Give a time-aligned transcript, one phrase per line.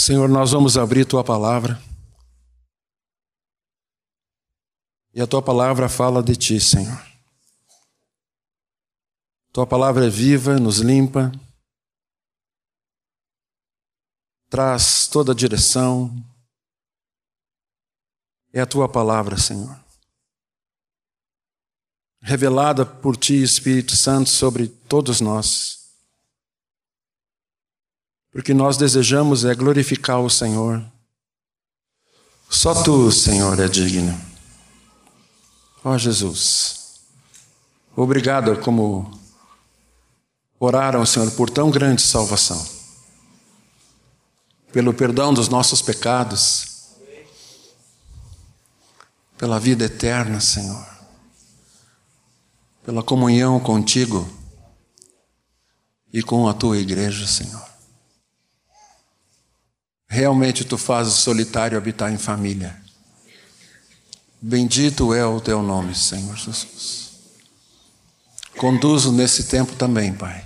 [0.00, 1.78] Senhor, nós vamos abrir tua palavra.
[5.12, 7.06] E a tua palavra fala de ti, Senhor.
[9.52, 11.30] Tua palavra é viva, nos limpa,
[14.48, 16.10] traz toda a direção.
[18.54, 19.78] É a tua palavra, Senhor.
[22.22, 25.79] Revelada por ti, Espírito Santo, sobre todos nós.
[28.32, 30.84] Porque nós desejamos é glorificar o Senhor.
[32.48, 34.18] Só tu, Senhor, é digno.
[35.84, 37.00] Ó oh, Jesus,
[37.96, 39.18] obrigado como
[40.58, 42.62] oraram, Senhor, por tão grande salvação,
[44.72, 46.90] pelo perdão dos nossos pecados,
[49.38, 50.86] pela vida eterna, Senhor,
[52.84, 54.28] pela comunhão contigo
[56.12, 57.69] e com a tua igreja, Senhor.
[60.12, 62.76] Realmente tu fazes o solitário habitar em família.
[64.42, 67.10] Bendito é o teu nome, Senhor Jesus.
[68.58, 70.44] Conduzo nesse tempo também, Pai,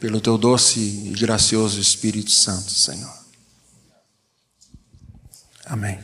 [0.00, 3.12] pelo teu doce e gracioso Espírito Santo, Senhor.
[5.66, 6.00] Amém.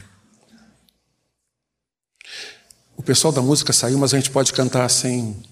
[2.98, 5.42] O pessoal da música saiu, mas a gente pode cantar sem.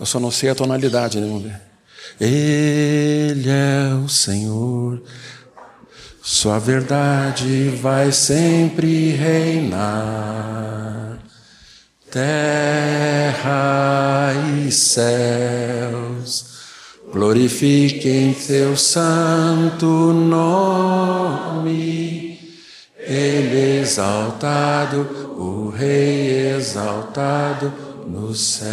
[0.00, 1.71] Eu só não sei a tonalidade, né?
[2.20, 5.00] Ele é o Senhor,
[6.22, 11.18] Sua verdade vai sempre reinar.
[12.10, 13.42] Terra
[14.56, 16.52] e céus
[17.12, 21.72] glorifiquem Seu santo nome.
[22.98, 27.72] Ele exaltado, o Rei exaltado
[28.06, 28.70] no céu.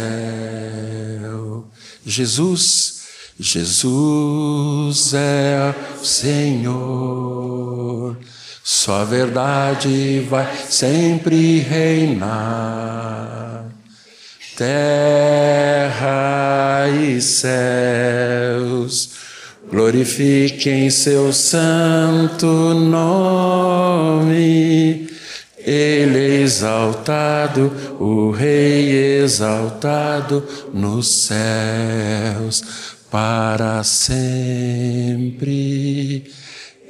[2.04, 2.99] Jesus
[3.42, 8.14] Jesus é o Senhor,
[8.62, 13.64] Sua verdade vai sempre reinar.
[14.58, 19.12] Terra e céus
[19.70, 24.28] glorifiquem Seu santo nome.
[25.56, 35.40] Ele é exaltado, o Rei exaltado nos céus para sempre.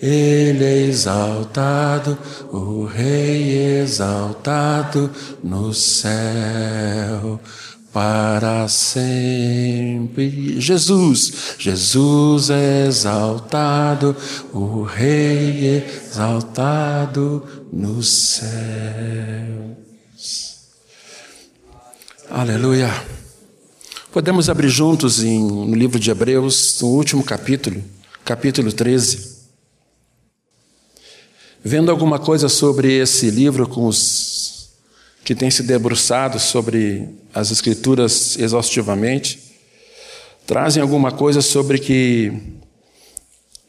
[0.01, 2.19] Ele é exaltado,
[2.51, 5.11] o Rei exaltado
[5.45, 7.39] no céu,
[7.93, 10.59] para sempre.
[10.61, 14.17] Jesus, Jesus é exaltado,
[14.55, 18.51] o Rei exaltado nos céus.
[22.31, 23.20] Aleluia.
[24.13, 27.81] Podemos abrir juntos em, no livro de Hebreus, no último capítulo,
[28.25, 29.37] capítulo 13.
[31.63, 34.71] Vendo alguma coisa sobre esse livro com os
[35.25, 39.39] que têm se debruçado sobre as Escrituras exaustivamente,
[40.45, 42.33] trazem alguma coisa sobre que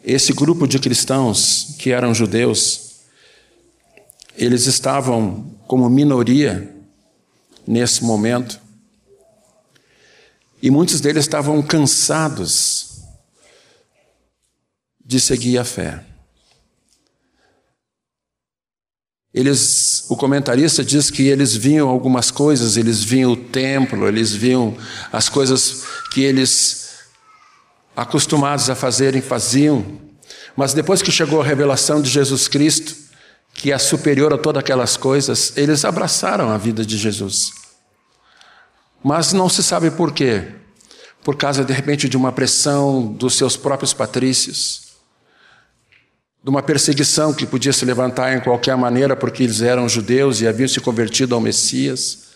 [0.04, 3.02] esse grupo de cristãos que eram judeus,
[4.36, 6.68] eles estavam como minoria
[7.68, 8.61] nesse momento
[10.62, 13.02] e muitos deles estavam cansados
[15.04, 16.06] de seguir a fé.
[19.34, 24.78] Eles, o comentarista diz que eles viam algumas coisas, eles viam o templo, eles viam
[25.12, 25.84] as coisas
[26.14, 26.82] que eles
[27.96, 30.00] acostumados a fazerem faziam,
[30.56, 32.96] mas depois que chegou a revelação de Jesus Cristo,
[33.54, 37.61] que é superior a todas aquelas coisas, eles abraçaram a vida de Jesus.
[39.04, 40.56] Mas não se sabe por quê.
[41.24, 44.92] Por causa, de repente, de uma pressão dos seus próprios patrícios,
[46.44, 50.48] de uma perseguição que podia se levantar em qualquer maneira porque eles eram judeus e
[50.48, 52.32] haviam se convertido ao Messias.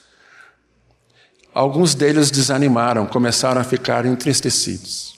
[1.53, 5.15] Alguns deles desanimaram, começaram a ficar entristecidos.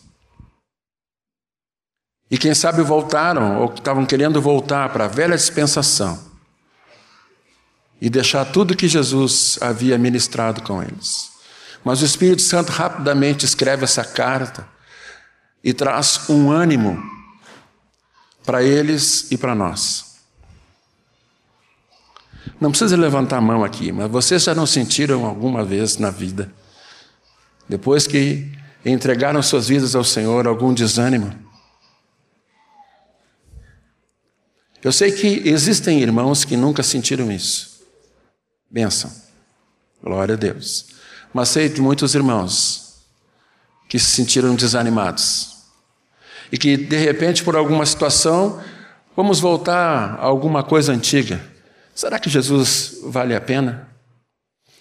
[2.29, 6.27] E quem sabe voltaram, ou estavam querendo voltar para a velha dispensação
[8.01, 11.36] e deixar tudo que Jesus havia ministrado com eles.
[11.87, 14.67] Mas o Espírito Santo rapidamente escreve essa carta
[15.63, 17.01] e traz um ânimo
[18.45, 20.17] para eles e para nós.
[22.59, 26.53] Não precisa levantar a mão aqui, mas vocês já não sentiram alguma vez na vida,
[27.69, 28.51] depois que
[28.85, 31.33] entregaram suas vidas ao Senhor, algum desânimo?
[34.83, 37.81] Eu sei que existem irmãos que nunca sentiram isso.
[38.69, 39.09] Benção.
[40.03, 40.96] Glória a Deus.
[41.37, 42.95] Mas sei de muitos irmãos
[43.87, 45.55] que se sentiram desanimados.
[46.51, 48.59] e que de repente, por alguma situação,
[49.15, 51.39] vamos voltar a alguma coisa antiga.
[51.93, 53.87] Será que Jesus vale a pena?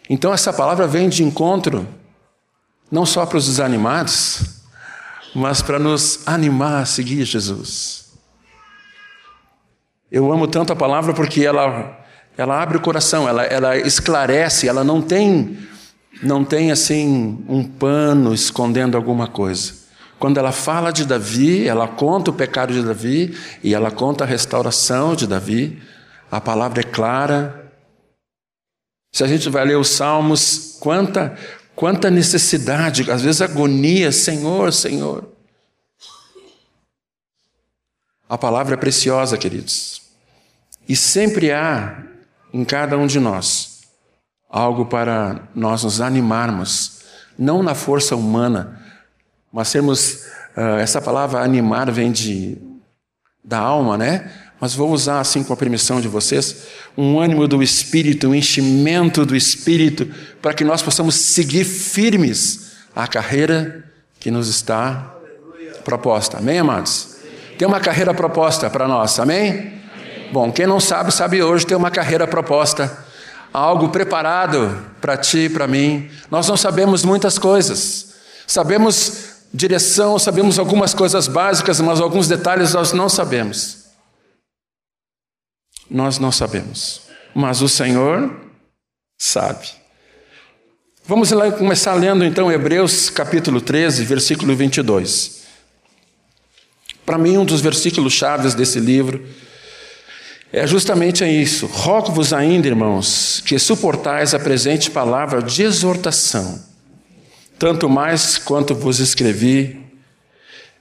[0.08, 1.86] Então, essa palavra vem de encontro
[2.90, 4.62] não só para os desanimados,
[5.34, 8.14] mas para nos animar a seguir Jesus.
[10.10, 12.02] Eu amo tanto a palavra porque ela,
[12.34, 15.66] ela abre o coração, ela, ela esclarece, ela não tem,
[16.22, 19.74] não tem assim um pano escondendo alguma coisa.
[20.18, 24.26] Quando ela fala de Davi, ela conta o pecado de Davi e ela conta a
[24.26, 25.82] restauração de Davi.
[26.30, 27.70] A palavra é clara.
[29.12, 31.36] Se a gente vai ler os Salmos, quanta,
[31.76, 35.30] Quanta necessidade, às vezes agonia, Senhor, Senhor.
[38.26, 40.00] A palavra é preciosa, queridos.
[40.88, 42.02] E sempre há
[42.50, 43.65] em cada um de nós
[44.48, 47.00] algo para nós nos animarmos,
[47.38, 48.80] não na força humana,
[49.52, 50.26] mas sermos.
[50.56, 52.56] Uh, essa palavra animar vem de,
[53.44, 54.30] da alma, né?
[54.60, 56.66] mas vou usar assim com a permissão de vocês,
[56.96, 60.08] um ânimo do Espírito, um enchimento do Espírito,
[60.40, 63.84] para que nós possamos seguir firmes a carreira
[64.18, 65.14] que nos está
[65.84, 66.38] proposta.
[66.38, 67.16] Amém, amados?
[67.58, 69.50] Tem uma carreira proposta para nós, amém?
[69.50, 69.72] amém?
[70.32, 73.05] Bom, quem não sabe, sabe hoje, tem uma carreira proposta,
[73.56, 76.10] algo preparado para ti e para mim.
[76.30, 78.14] Nós não sabemos muitas coisas,
[78.46, 83.86] sabemos direção, sabemos algumas coisas básicas, mas alguns detalhes nós não sabemos.
[85.88, 87.02] Nós não sabemos,
[87.34, 88.30] mas o Senhor
[89.16, 89.68] sabe.
[91.06, 95.46] Vamos lá começar lendo então Hebreus capítulo 13, versículo 22.
[97.06, 99.24] Para mim, um dos versículos chaves desse livro
[100.52, 101.66] é justamente isso.
[101.66, 106.64] Rogo-vos ainda, irmãos, que suportais a presente palavra de exortação,
[107.58, 109.84] tanto mais quanto vos escrevi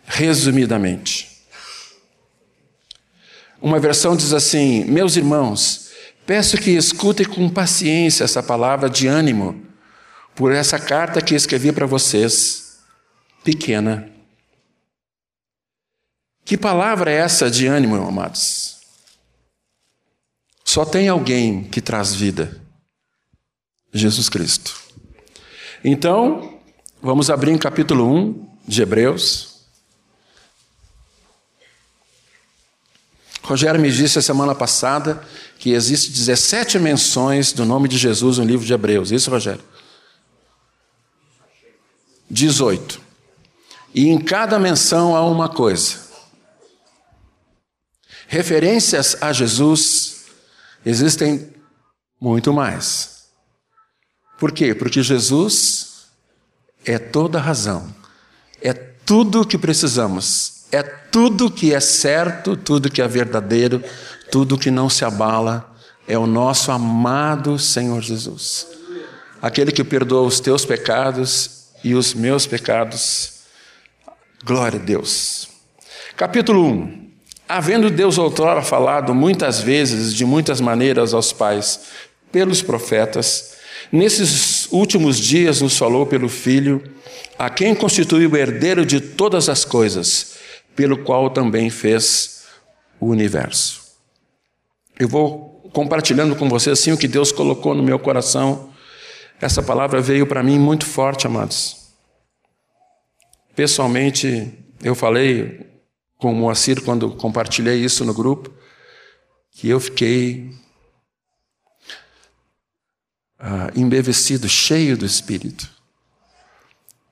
[0.06, 1.35] resumidamente.
[3.62, 5.89] Uma versão diz assim: Meus irmãos,
[6.25, 9.65] peço que escutem com paciência essa palavra de ânimo
[10.35, 12.77] por essa carta que escrevi para vocês,
[13.44, 14.09] pequena.
[16.44, 18.75] Que palavra é essa de ânimo, amados?
[20.65, 22.59] Só tem alguém que traz vida:
[23.94, 24.75] Jesus Cristo.
[25.83, 26.59] Então,
[27.00, 29.53] vamos abrir em capítulo 1 de Hebreus.
[33.44, 35.23] Rogério me disse a semana passada
[35.59, 39.12] que existe 17 menções do nome de Jesus no livro de Hebreus.
[39.12, 39.63] Isso, Rogério?
[42.27, 43.00] 18.
[43.94, 46.00] E em cada menção há uma coisa.
[48.27, 50.14] Referências a Jesus
[50.86, 51.50] existem
[52.20, 53.26] muito mais.
[54.38, 54.76] Por quê?
[54.76, 56.08] Porque Jesus
[56.86, 57.94] é toda a razão,
[58.62, 63.82] é tudo o que precisamos é tudo que é certo, tudo que é verdadeiro,
[64.30, 65.74] tudo que não se abala,
[66.08, 68.68] é o nosso amado Senhor Jesus.
[69.42, 73.44] Aquele que perdoa os teus pecados e os meus pecados.
[74.44, 75.48] Glória a Deus.
[76.18, 77.05] Capítulo 1.
[77.47, 81.81] Havendo Deus outrora falado muitas vezes, de muitas maneiras aos pais,
[82.31, 83.57] pelos profetas,
[83.92, 86.83] nesses últimos dias nos falou pelo Filho,
[87.38, 90.36] a quem constituiu o herdeiro de todas as coisas
[90.75, 92.46] pelo qual também fez
[93.00, 93.81] o universo.
[95.00, 98.70] Eu vou compartilhando com você assim o que Deus colocou no meu coração.
[99.39, 101.91] Essa palavra veio para mim muito forte, amados.
[103.55, 105.75] Pessoalmente, eu falei
[106.25, 108.51] com o Moacir quando compartilhei isso no grupo,
[109.51, 110.51] que eu fiquei
[113.38, 115.70] ah, embevecido, cheio do Espírito.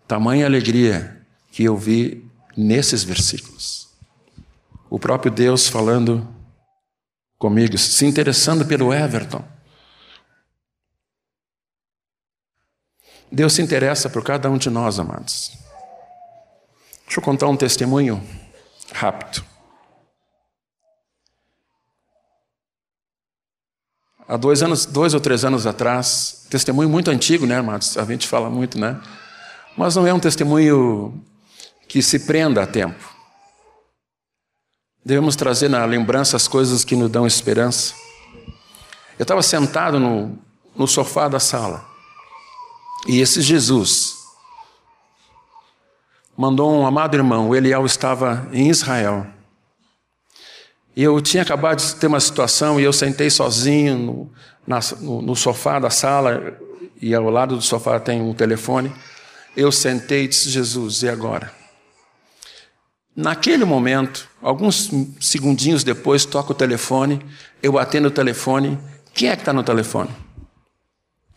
[0.07, 2.27] Tamanha alegria que eu vi
[2.57, 3.87] nesses versículos.
[4.89, 6.27] O próprio Deus falando
[7.37, 9.47] comigo, se interessando pelo Everton.
[13.31, 15.51] Deus se interessa por cada um de nós, amados.
[17.05, 18.32] Deixa eu contar um testemunho
[19.03, 19.43] rápido.
[24.25, 27.97] Há dois anos, dois ou três anos atrás, testemunho muito antigo, né, amados?
[27.97, 29.01] A gente fala muito, né?
[29.75, 31.21] Mas não é um testemunho
[31.89, 33.11] que se prenda a tempo.
[35.05, 37.93] Devemos trazer na lembrança as coisas que nos dão esperança.
[39.19, 40.39] Eu estava sentado no,
[40.73, 41.85] no sofá da sala
[43.05, 44.22] e esse Jesus
[46.37, 49.27] mandou um amado irmão, o Eliel estava em Israel.
[50.95, 54.31] E eu tinha acabado de ter uma situação e eu sentei sozinho no,
[54.65, 56.57] na, no, no sofá da sala
[57.01, 58.93] e ao lado do sofá tem um telefone.
[59.57, 61.51] Eu sentei e disse: Jesus, e agora?
[63.15, 67.23] Naquele momento, alguns segundinhos depois, toca o telefone,
[67.61, 68.79] eu atendo o telefone.
[69.13, 70.09] Quem é que está no telefone?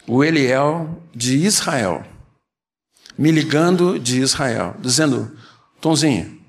[0.07, 2.03] O Eliel de Israel,
[3.18, 5.37] me ligando de Israel, dizendo:
[5.80, 6.40] Tonzinho,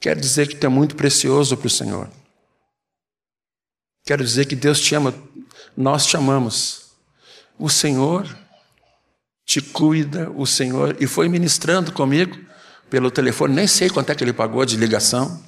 [0.00, 2.10] quero dizer que tu é muito precioso para o Senhor.
[4.04, 5.12] Quero dizer que Deus te ama,
[5.76, 6.92] nós te amamos.
[7.58, 8.26] O Senhor
[9.44, 12.36] te cuida, o Senhor, e foi ministrando comigo
[12.90, 15.42] pelo telefone, nem sei quanto é que ele pagou de ligação.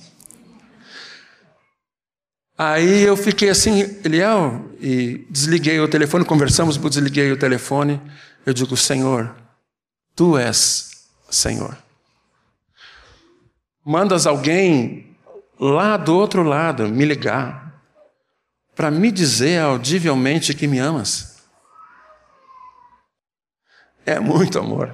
[2.56, 8.00] Aí eu fiquei assim, Eliel, e desliguei o telefone, conversamos, desliguei o telefone.
[8.44, 9.32] Eu digo, Senhor,
[10.18, 11.78] tu és Senhor.
[13.84, 15.16] Mandas alguém
[15.60, 17.80] lá do outro lado me ligar
[18.74, 21.46] para me dizer audivelmente que me amas.
[24.04, 24.92] É muito amor.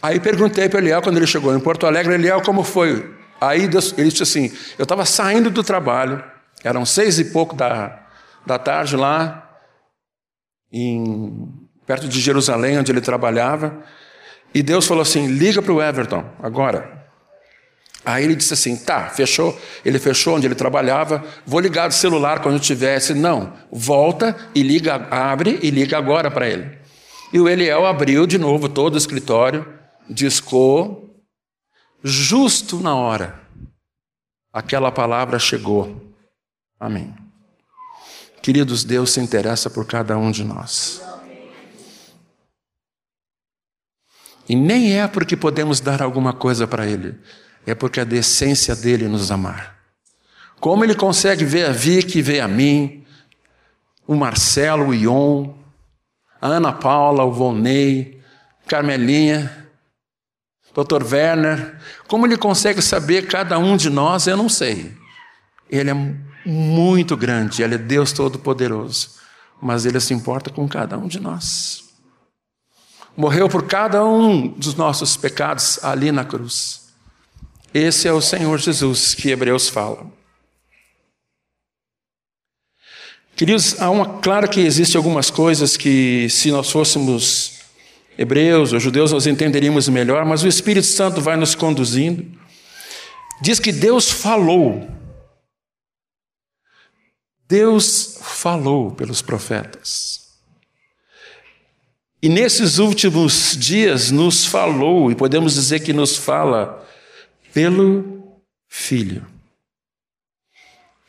[0.00, 3.12] Aí perguntei para Eliel quando ele chegou em Porto Alegre, Eliel, como foi?
[3.40, 6.22] Aí ele disse assim: eu estava saindo do trabalho,
[6.62, 8.06] eram seis e pouco da,
[8.46, 9.58] da tarde lá,
[10.70, 13.82] em, perto de Jerusalém, onde ele trabalhava,
[14.54, 16.96] e Deus falou assim: liga para o Everton, agora.
[18.04, 19.58] Aí ele disse assim: tá, fechou.
[19.84, 23.14] Ele fechou onde ele trabalhava, vou ligar o celular quando tivesse.
[23.14, 26.78] Não, volta e liga, abre e liga agora para ele.
[27.32, 29.78] E o Eliel abriu de novo todo o escritório
[30.08, 31.22] discou,
[32.02, 33.40] justo na hora,
[34.52, 36.14] aquela palavra chegou.
[36.80, 37.14] Amém.
[38.40, 41.02] Queridos, Deus se interessa por cada um de nós.
[44.48, 47.14] E nem é porque podemos dar alguma coisa para Ele,
[47.66, 49.76] é porque da essência dele nos amar.
[50.58, 53.04] Como Ele consegue ver a Vicky, ver a mim,
[54.06, 55.52] o Marcelo, o Ion,
[56.40, 58.18] a Ana Paula, o Volney,
[58.66, 59.68] Carmelinha,
[60.74, 61.02] Dr.
[61.02, 61.76] Werner,
[62.06, 64.94] como ele consegue saber cada um de nós, eu não sei.
[65.68, 65.94] Ele é
[66.46, 69.10] muito grande, ele é Deus Todo-Poderoso,
[69.60, 71.87] mas ele se importa com cada um de nós.
[73.16, 76.88] Morreu por cada um dos nossos pecados ali na cruz.
[77.74, 80.06] Esse é o Senhor Jesus que Hebreus fala.
[83.36, 87.60] Queridos, há uma, claro que existem algumas coisas que, se nós fôssemos
[88.18, 92.26] hebreus ou judeus, nós entenderíamos melhor, mas o Espírito Santo vai nos conduzindo.
[93.40, 94.88] Diz que Deus falou.
[97.46, 100.17] Deus falou pelos profetas.
[102.20, 106.84] E nesses últimos dias nos falou, e podemos dizer que nos fala
[107.54, 109.24] pelo Filho.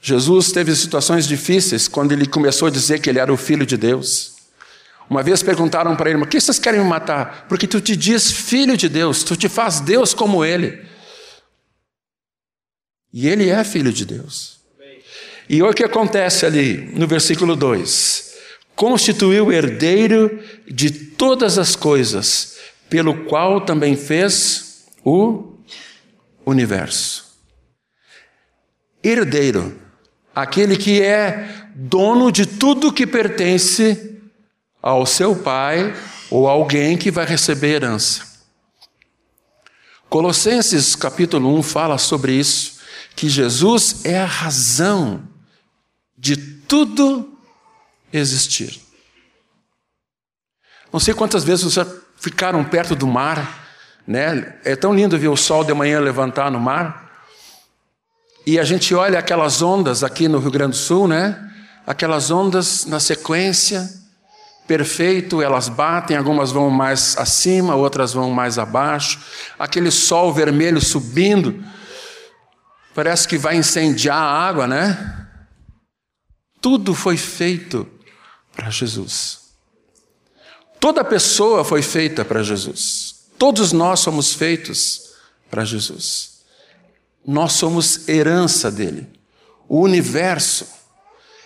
[0.01, 3.75] Jesus teve situações difíceis quando ele começou a dizer que ele era o Filho de
[3.75, 4.36] Deus.
[5.10, 7.48] Uma vez perguntaram para ele: Por que vocês querem me matar?
[7.50, 10.86] Porque tu te diz filho de Deus, tu te faz Deus como ele.
[13.12, 14.60] E ele é filho de Deus.
[15.50, 18.28] E olha o que acontece ali no versículo 2:
[18.79, 22.55] Constituiu herdeiro de todas as coisas,
[22.89, 25.57] pelo qual também fez o
[26.45, 27.25] universo.
[29.03, 29.77] Herdeiro,
[30.33, 34.17] aquele que é dono de tudo que pertence
[34.81, 35.93] ao seu pai
[36.31, 38.25] ou alguém que vai receber herança.
[40.07, 42.79] Colossenses capítulo 1 fala sobre isso,
[43.13, 45.27] que Jesus é a razão
[46.17, 47.38] de tudo
[48.12, 48.82] existir.
[50.92, 51.88] Não sei quantas vezes vocês
[52.18, 53.68] ficaram perto do mar,
[54.08, 54.58] né?
[54.63, 57.10] É tão lindo ver o sol de manhã levantar no mar.
[58.46, 61.48] E a gente olha aquelas ondas aqui no Rio Grande do Sul, né?
[61.86, 63.88] Aquelas ondas na sequência,
[64.68, 69.20] perfeito, elas batem, algumas vão mais acima, outras vão mais abaixo.
[69.58, 71.63] Aquele sol vermelho subindo,
[72.96, 75.28] parece que vai incendiar a água, né?
[76.62, 77.88] Tudo foi feito
[78.60, 79.39] para Jesus.
[80.82, 83.16] Toda pessoa foi feita para Jesus.
[83.38, 85.13] Todos nós somos feitos
[85.50, 86.42] para Jesus.
[87.25, 89.08] Nós somos herança dele.
[89.68, 90.68] O universo.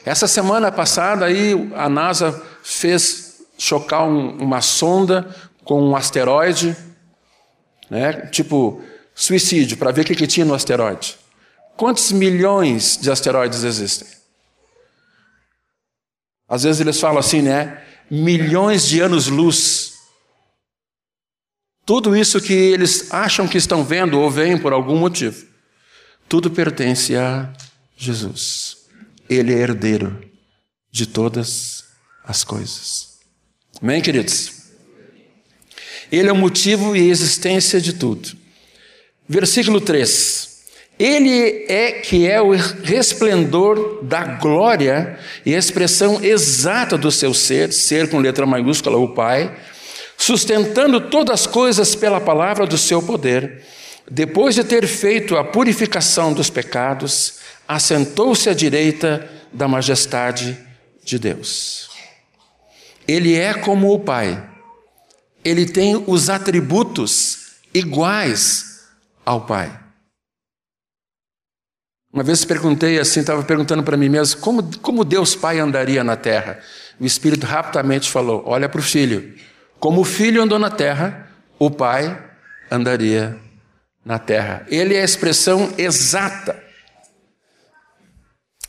[0.03, 6.75] Essa semana passada aí a NASA fez chocar um, uma sonda com um asteroide,
[7.91, 8.25] né?
[8.27, 8.81] tipo
[9.13, 11.15] suicídio, para ver o que, que tinha no asteroide.
[11.77, 14.22] Quantos milhões de asteroides existem?
[16.53, 17.81] Às vezes eles falam assim, né?
[18.11, 19.93] Milhões de anos-luz.
[21.83, 25.47] Tudo isso que eles acham que estão vendo ou veem por algum motivo,
[26.29, 27.51] tudo pertence a
[27.97, 28.85] Jesus.
[29.27, 30.23] Ele é herdeiro
[30.91, 31.85] de todas
[32.23, 33.17] as coisas.
[33.81, 34.61] Amém, queridos?
[36.11, 38.29] Ele é o motivo e existência de tudo.
[39.27, 40.52] Versículo 3.
[40.99, 47.73] Ele é que é o resplendor da glória e a expressão exata do seu ser,
[47.73, 49.55] ser com letra maiúscula, o Pai,
[50.17, 53.63] sustentando todas as coisas pela palavra do seu poder.
[54.09, 60.57] Depois de ter feito a purificação dos pecados, assentou-se à direita da majestade
[61.03, 61.89] de Deus.
[63.07, 64.41] Ele é como o Pai,
[65.43, 68.85] ele tem os atributos iguais
[69.25, 69.82] ao Pai.
[72.13, 76.15] Uma vez perguntei assim, estava perguntando para mim mesmo, como, como Deus Pai andaria na
[76.15, 76.59] terra?
[76.99, 79.33] O Espírito rapidamente falou: olha para o filho.
[79.79, 81.27] Como o filho andou na terra,
[81.57, 82.23] o Pai
[82.69, 83.35] andaria
[84.05, 84.63] na terra.
[84.69, 86.61] Ele é a expressão exata.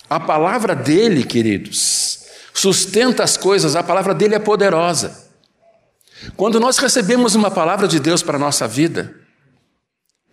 [0.09, 2.25] A palavra dele, queridos,
[2.55, 5.23] sustenta as coisas, a palavra dele é poderosa.
[6.35, 9.15] Quando nós recebemos uma palavra de Deus para a nossa vida,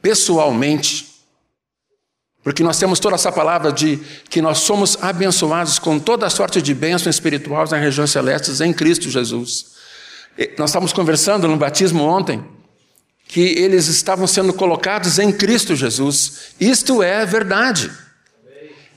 [0.01, 1.10] pessoalmente,
[2.43, 6.73] porque nós temos toda essa palavra de que nós somos abençoados com toda sorte de
[6.73, 9.71] bênçãos espirituais nas regiões celestes em Cristo Jesus.
[10.57, 12.43] Nós estávamos conversando no batismo ontem
[13.27, 16.53] que eles estavam sendo colocados em Cristo Jesus.
[16.59, 17.91] Isto é verdade.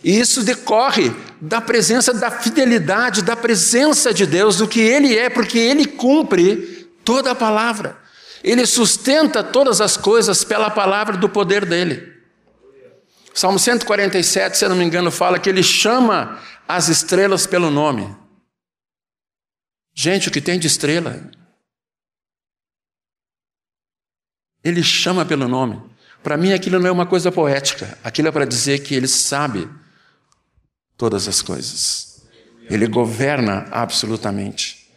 [0.03, 5.29] E isso decorre da presença da fidelidade, da presença de Deus, do que Ele é,
[5.29, 7.97] porque Ele cumpre toda a palavra.
[8.43, 12.14] Ele sustenta todas as coisas pela palavra do poder dele.
[13.35, 18.17] Salmo 147, se eu não me engano, fala que ele chama as estrelas pelo nome.
[19.93, 21.29] Gente, o que tem de estrela?
[24.63, 25.83] Ele chama pelo nome.
[26.23, 27.99] Para mim, aquilo não é uma coisa poética.
[28.05, 29.69] Aquilo é para dizer que ele sabe
[30.97, 32.25] todas as coisas.
[32.71, 34.89] Ele governa absolutamente.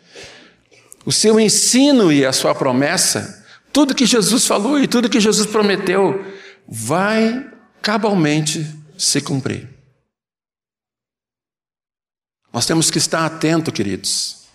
[1.04, 5.48] O seu ensino e a sua promessa, tudo que Jesus falou e tudo que Jesus
[5.48, 6.24] prometeu,
[6.68, 7.57] vai
[7.88, 8.68] cabalmente
[8.98, 9.66] se cumprir.
[12.52, 14.46] Nós temos que estar atento, queridos.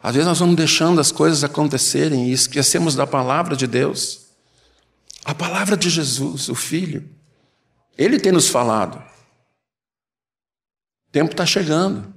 [0.00, 4.28] Às vezes nós vamos deixando as coisas acontecerem e esquecemos da palavra de Deus.
[5.24, 7.10] A palavra de Jesus, o Filho.
[7.98, 8.98] Ele tem nos falado.
[11.08, 12.14] O tempo está chegando.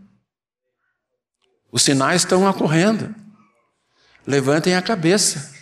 [1.71, 3.15] Os sinais estão ocorrendo.
[4.27, 5.55] Levantem a cabeça.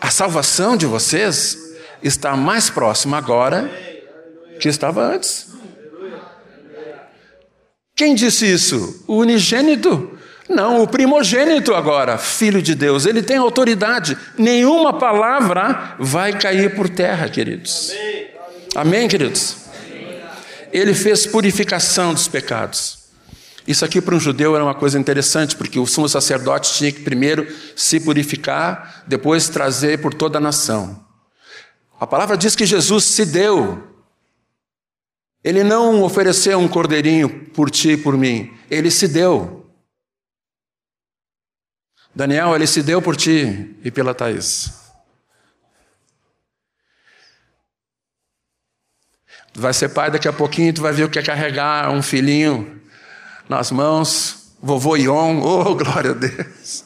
[0.00, 1.71] A salvação de vocês
[2.02, 3.70] está mais próximo agora
[4.60, 5.52] que estava antes.
[7.94, 9.04] Quem disse isso?
[9.06, 10.18] O unigênito?
[10.48, 13.06] Não, o primogênito agora, filho de Deus.
[13.06, 14.16] Ele tem autoridade.
[14.36, 17.92] Nenhuma palavra vai cair por terra, queridos.
[18.74, 19.56] Amém, queridos?
[20.72, 23.02] Ele fez purificação dos pecados.
[23.66, 27.02] Isso aqui para um judeu era uma coisa interessante, porque o sumo sacerdote tinha que
[27.02, 31.01] primeiro se purificar, depois trazer por toda a nação.
[32.02, 33.80] A palavra diz que Jesus se deu.
[35.44, 38.52] Ele não ofereceu um cordeirinho por ti e por mim.
[38.68, 39.72] Ele se deu.
[42.12, 44.82] Daniel, ele se deu por ti e pela Thaís.
[49.52, 52.02] Tu vai ser pai daqui a pouquinho, tu vai ver o que é carregar um
[52.02, 52.82] filhinho
[53.48, 56.84] nas mãos, vovô Ion, oh glória a Deus.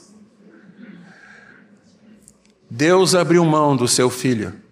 [2.71, 4.66] Deus abriu mão do seu filho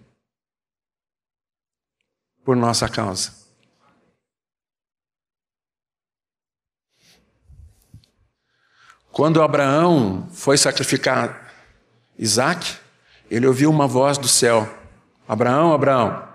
[2.45, 3.33] por nossa causa.
[9.11, 11.51] Quando Abraão foi sacrificar
[12.19, 12.77] Isaac,
[13.31, 14.69] ele ouviu uma voz do céu:
[15.27, 16.27] Abraão, Abraão.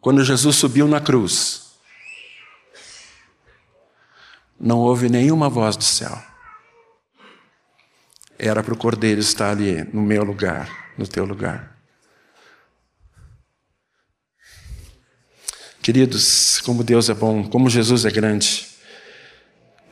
[0.00, 1.78] Quando Jesus subiu na cruz,
[4.60, 6.20] não houve nenhuma voz do céu.
[8.38, 11.75] Era para o cordeiro estar ali, no meu lugar, no teu lugar.
[15.86, 18.66] Queridos, como Deus é bom, como Jesus é grande.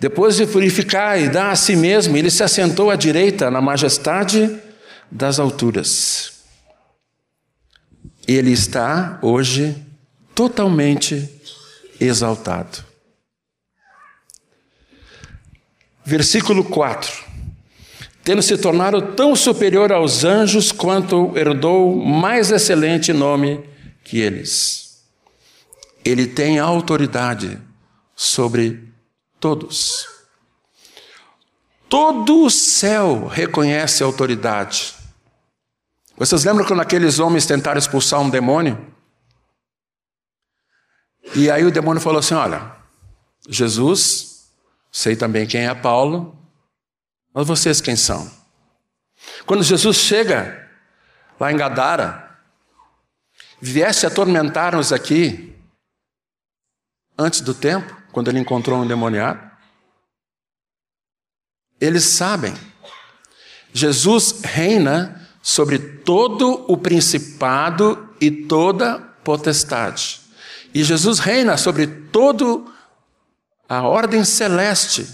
[0.00, 4.58] Depois de purificar e dar a si mesmo, ele se assentou à direita na majestade
[5.08, 6.32] das alturas.
[8.26, 9.76] Ele está hoje
[10.34, 11.30] totalmente
[12.00, 12.84] exaltado.
[16.04, 17.24] Versículo 4.
[18.24, 23.62] Tendo se tornado tão superior aos anjos quanto herdou mais excelente nome
[24.02, 24.83] que eles.
[26.04, 27.60] Ele tem autoridade
[28.14, 28.92] sobre
[29.40, 30.06] todos.
[31.88, 34.94] Todo o céu reconhece a autoridade.
[36.16, 38.92] Vocês lembram quando aqueles homens tentaram expulsar um demônio?
[41.34, 42.72] E aí o demônio falou assim: Olha,
[43.48, 44.50] Jesus,
[44.90, 46.38] sei também quem é Paulo,
[47.32, 48.30] mas vocês quem são?
[49.46, 50.68] Quando Jesus chega
[51.38, 52.38] lá em Gadara,
[53.60, 55.53] viesse atormentar-nos aqui
[57.18, 59.50] antes do tempo, quando ele encontrou um demoniado?
[61.80, 62.54] Eles sabem.
[63.72, 70.20] Jesus reina sobre todo o principado e toda potestade.
[70.72, 72.72] E Jesus reina sobre todo
[73.68, 75.06] a ordem celeste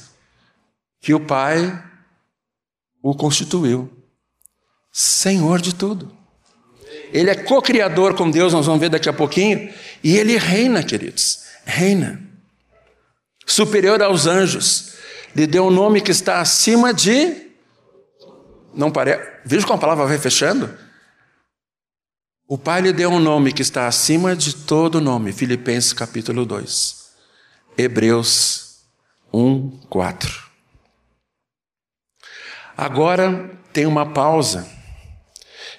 [1.01, 1.83] que o Pai
[3.03, 3.91] o constituiu.
[4.93, 6.15] Senhor de tudo.
[7.13, 11.50] Ele é co-criador com Deus, nós vamos ver daqui a pouquinho, e ele reina, queridos.
[11.65, 12.21] Reina.
[13.47, 14.95] Superior aos anjos.
[15.35, 17.51] Lhe deu um nome que está acima de.
[18.75, 19.29] Não parece.
[19.45, 20.73] Veja como a palavra vai fechando.
[22.49, 25.33] O Pai lhe deu um nome que está acima de todo nome.
[25.33, 27.11] Filipenses capítulo 2.
[27.79, 28.81] Hebreus
[29.33, 30.51] 1, 4.
[32.77, 34.69] Agora tem uma pausa.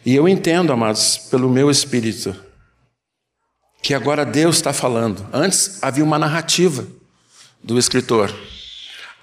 [0.05, 2.33] E eu entendo, amados, pelo meu espírito,
[3.81, 5.27] que agora Deus está falando.
[5.33, 6.87] Antes havia uma narrativa
[7.63, 8.33] do escritor.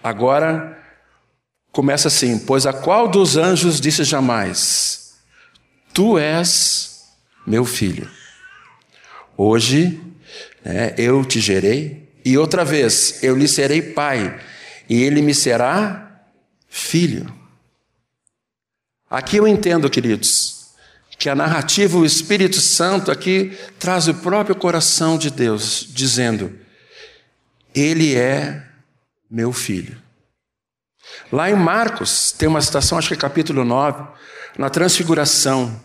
[0.03, 0.77] Agora
[1.71, 5.15] começa assim: Pois a qual dos anjos disse jamais:
[5.95, 7.07] Tu és
[7.47, 8.11] meu filho.
[9.37, 10.01] Hoje
[10.65, 14.41] é, eu te gerei, e outra vez eu lhe serei pai,
[14.89, 16.25] e ele me será
[16.69, 17.33] filho.
[19.09, 20.58] Aqui eu entendo, queridos,
[21.19, 26.57] que a narrativa, o Espírito Santo aqui traz o próprio coração de Deus, dizendo:
[27.75, 28.65] Ele é
[29.29, 30.01] meu filho.
[31.33, 34.07] Lá em Marcos, tem uma citação, acho que é capítulo 9,
[34.57, 35.83] na transfiguração.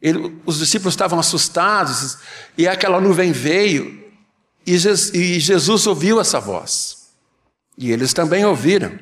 [0.00, 2.18] Ele, os discípulos estavam assustados,
[2.56, 4.08] e aquela nuvem veio,
[4.64, 7.08] e Jesus, e Jesus ouviu essa voz.
[7.76, 8.96] E eles também ouviram: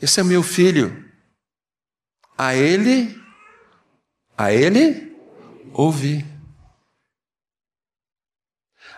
[0.00, 1.04] Esse é meu filho.
[2.38, 3.21] A ele
[4.36, 5.16] a ele
[5.72, 6.26] ouvir.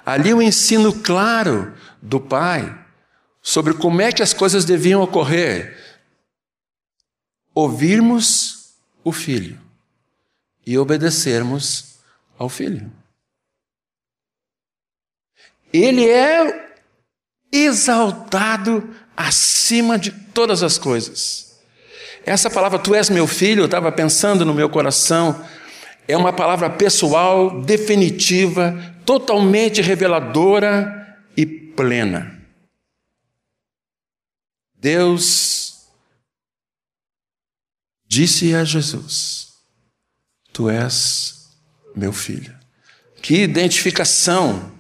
[0.04, 2.84] Ali o um ensino claro do pai
[3.40, 5.78] sobre como é que as coisas deviam ocorrer.
[7.54, 9.60] Ouvirmos o filho
[10.66, 11.98] e obedecermos
[12.38, 12.90] ao filho.
[15.72, 16.78] Ele é
[17.52, 21.43] exaltado acima de todas as coisas.
[22.26, 25.44] Essa palavra, tu és meu filho, eu estava pensando no meu coração,
[26.08, 32.42] é uma palavra pessoal, definitiva, totalmente reveladora e plena.
[34.74, 35.88] Deus
[38.06, 39.54] disse a Jesus:
[40.52, 41.50] Tu és
[41.94, 42.54] meu filho.
[43.22, 44.72] Que identificação!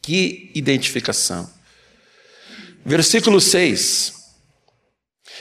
[0.00, 1.52] Que identificação.
[2.84, 4.25] Versículo 6.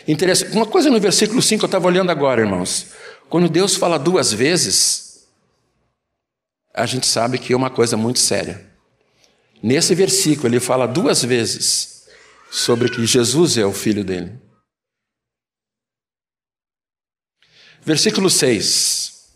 [0.08, 0.56] Interessante.
[0.56, 2.88] Uma coisa no versículo 5 eu estava olhando agora, irmãos.
[3.30, 5.28] Quando Deus fala duas vezes,
[6.74, 8.70] a gente sabe que é uma coisa muito séria.
[9.64, 12.06] Nesse versículo, ele fala duas vezes
[12.52, 14.40] sobre que Jesus é o filho dele.
[17.82, 19.32] Versículo 6: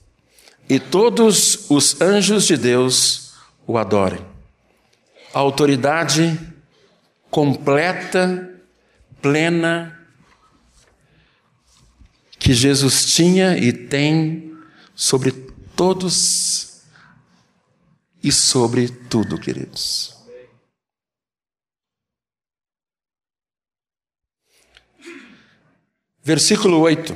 [0.70, 3.34] E todos os anjos de Deus
[3.66, 4.26] o adorem.
[5.34, 6.38] Autoridade
[7.30, 8.50] completa,
[9.22, 9.99] plena
[12.50, 14.58] que Jesus tinha e tem
[14.96, 15.32] sobre
[15.76, 16.82] todos
[18.24, 20.16] e sobre tudo, queridos.
[26.24, 27.16] Versículo 8.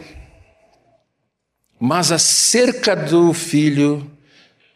[1.80, 4.08] Mas acerca do filho,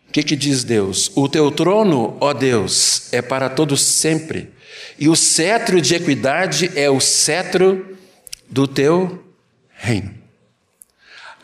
[0.09, 1.11] o que, que diz Deus?
[1.15, 4.51] O teu trono, ó Deus, é para todos sempre,
[4.97, 7.95] e o cetro de equidade é o cetro
[8.49, 9.23] do teu
[9.69, 10.16] reino.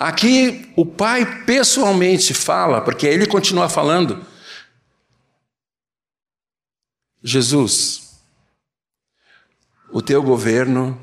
[0.04, 4.28] Aqui o pai pessoalmente fala, porque ele continua falando.
[7.24, 8.22] Jesus,
[9.94, 11.00] o teu governo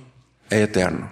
[0.50, 1.10] é eterno.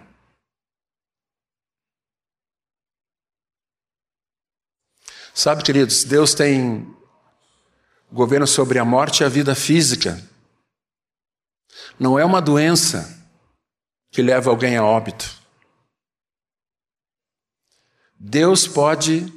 [5.32, 6.94] Sabe, queridos, Deus tem
[8.12, 10.22] governo sobre a morte e a vida física.
[11.98, 13.26] Não é uma doença
[14.10, 15.37] que leva alguém a óbito.
[18.18, 19.32] Deus pode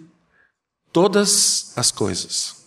[0.92, 2.66] todas as coisas.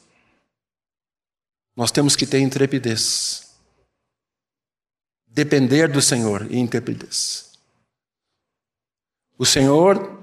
[1.76, 3.54] Nós temos que ter intrepidez.
[5.26, 7.52] Depender do Senhor e intrepidez.
[9.36, 10.22] O Senhor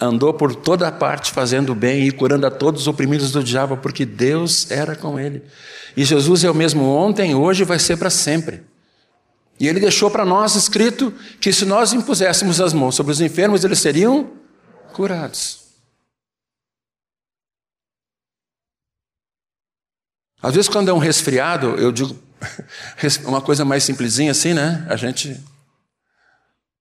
[0.00, 4.06] andou por toda parte fazendo bem e curando a todos os oprimidos do diabo, porque
[4.06, 5.42] Deus era com ele.
[5.94, 8.62] E Jesus é o mesmo ontem, hoje e vai ser para sempre.
[9.60, 13.64] E ele deixou para nós escrito que se nós impuséssemos as mãos sobre os enfermos,
[13.64, 14.30] eles seriam
[14.96, 15.66] curados.
[20.42, 22.18] Às vezes, quando é um resfriado, eu digo
[23.26, 24.86] uma coisa mais simplesinha assim, né?
[24.88, 25.38] A gente.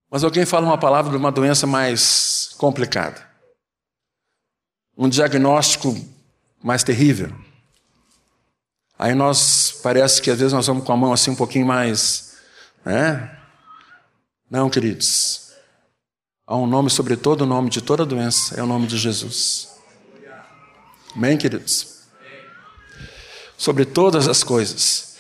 [0.10, 3.22] Mas alguém fala uma palavra de uma doença mais complicada.
[4.98, 5.94] Um diagnóstico
[6.64, 7.36] mais terrível.
[8.98, 12.38] Aí nós, parece que às vezes nós vamos com a mão assim um pouquinho mais.
[12.86, 13.38] Né?
[14.50, 15.45] Não, queridos.
[16.48, 19.70] Há um nome sobre todo o nome de toda doença, é o nome de Jesus.
[21.16, 22.04] Amém, queridos?
[23.58, 25.18] Sobre todas as coisas.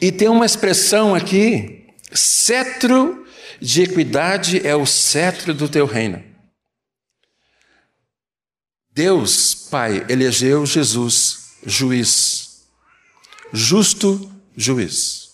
[0.00, 3.26] E tem uma expressão aqui: cetro
[3.60, 6.22] de equidade é o cetro do teu reino.
[8.92, 12.66] Deus, Pai, elegeu Jesus juiz,
[13.52, 15.32] justo juiz.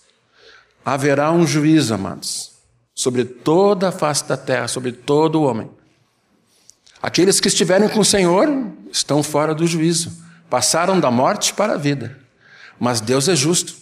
[0.85, 2.58] Haverá um juiz, amados,
[2.99, 5.71] sobre toda a face da terra, sobre todo o homem.
[7.01, 8.49] Aqueles que estiverem com o Senhor
[8.91, 12.19] estão fora do juízo, passaram da morte para a vida.
[12.77, 13.73] Mas Deus é justo.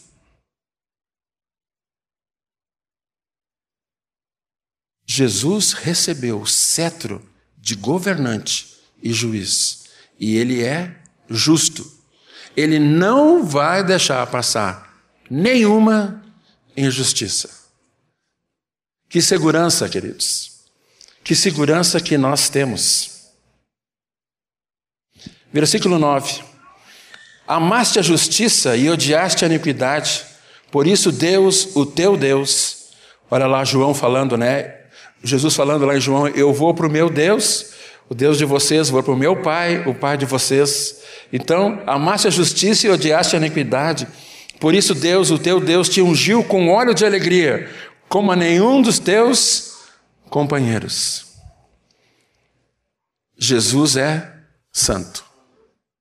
[5.07, 7.27] Jesus recebeu o cetro
[7.57, 9.87] de governante e juiz,
[10.21, 10.95] e ele é
[11.27, 11.91] justo.
[12.55, 14.95] Ele não vai deixar passar
[15.31, 16.23] nenhuma
[16.77, 17.66] injustiça.
[19.09, 20.53] Que segurança, queridos.
[21.23, 23.17] Que segurança que nós temos.
[25.53, 26.43] Versículo 9:
[27.47, 30.25] Amaste a justiça e odiaste a iniquidade,
[30.71, 32.89] por isso Deus, o teu Deus,
[33.31, 34.75] olha lá João falando, né?
[35.23, 37.73] Jesus falando lá em João: Eu vou para o meu Deus,
[38.09, 41.03] o Deus de vocês, vou para o meu Pai, o Pai de vocês.
[41.33, 44.07] Então, amaste a justiça e odiaste a iniquidade,
[44.61, 47.69] por isso Deus, o teu Deus, te ungiu com óleo de alegria,
[48.09, 49.91] como a nenhum dos teus
[50.31, 51.27] companheiros.
[53.37, 54.43] Jesus é
[54.73, 55.25] santo.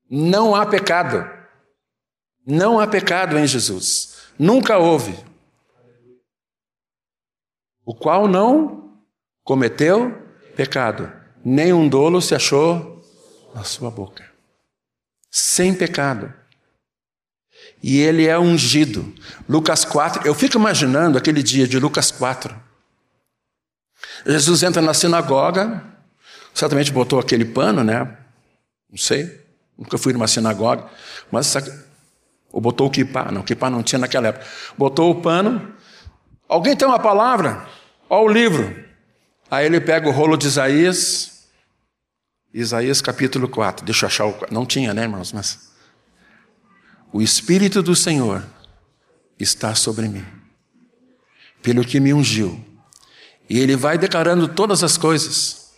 [0.09, 1.29] Não há pecado.
[2.45, 4.17] Não há pecado em Jesus.
[4.37, 5.17] Nunca houve.
[7.83, 8.99] O qual não
[9.43, 10.11] cometeu
[10.55, 11.11] pecado.
[11.43, 13.01] Nenhum dolo se achou
[13.53, 14.25] na sua boca.
[15.29, 16.33] Sem pecado.
[17.87, 19.13] E ele é ungido.
[19.47, 22.59] Lucas 4, eu fico imaginando aquele dia de Lucas 4.
[24.25, 25.83] Jesus entra na sinagoga,
[26.51, 28.17] certamente botou aquele pano, né?
[28.89, 29.39] Não sei,
[29.77, 30.89] nunca fui numa sinagoga,
[31.31, 31.55] mas
[32.51, 34.47] ou botou o kipá, não, o kipá não tinha naquela época.
[34.75, 35.75] Botou o pano.
[36.49, 37.67] Alguém tem uma palavra?
[38.09, 38.83] Olha o livro.
[39.51, 41.45] Aí ele pega o rolo de Isaías,
[42.51, 43.85] Isaías capítulo 4.
[43.85, 44.35] Deixa eu achar o.
[44.49, 45.31] Não tinha, né, irmãos?
[45.31, 45.74] Mas.
[47.11, 48.45] O Espírito do Senhor
[49.39, 50.25] está sobre mim,
[51.61, 52.63] pelo que me ungiu
[53.49, 55.73] e ele vai declarando todas as coisas.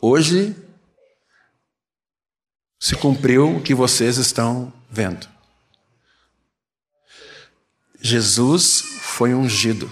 [0.00, 0.54] Hoje
[2.78, 5.26] se cumpriu o que vocês estão vendo.
[8.00, 9.90] Jesus foi ungido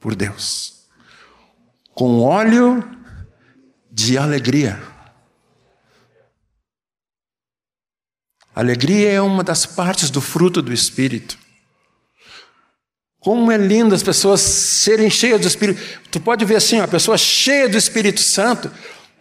[0.00, 0.86] por Deus
[1.94, 2.82] com óleo
[3.90, 4.80] de alegria.
[8.54, 11.38] Alegria é uma das partes do fruto do Espírito.
[13.18, 15.80] Como é lindo as pessoas serem cheias do Espírito.
[16.10, 18.70] Tu pode ver assim, a pessoa cheia do Espírito Santo,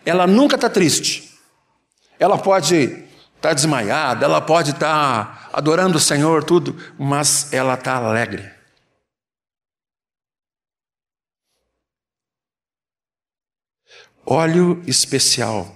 [0.06, 1.32] ela nunca está triste.
[2.20, 3.10] Ela pode estar
[3.41, 8.52] tá desmaiada, ela pode estar tá adorando o Senhor, tudo, mas ela está alegre.
[14.26, 15.74] Óleo especial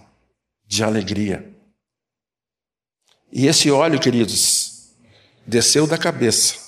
[0.66, 1.55] de alegria.
[3.36, 4.88] E esse óleo, queridos,
[5.46, 6.66] desceu da cabeça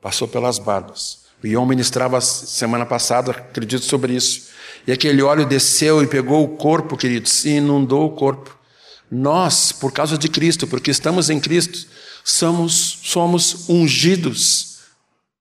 [0.00, 1.26] Passou pelas barbas.
[1.42, 4.48] O Ion ministrava semana passada, acredito, sobre isso.
[4.86, 8.56] E aquele óleo desceu e pegou o corpo, queridos, e inundou o corpo.
[9.10, 11.86] Nós, por causa de Cristo, porque estamos em Cristo,
[12.24, 14.78] somos, somos ungidos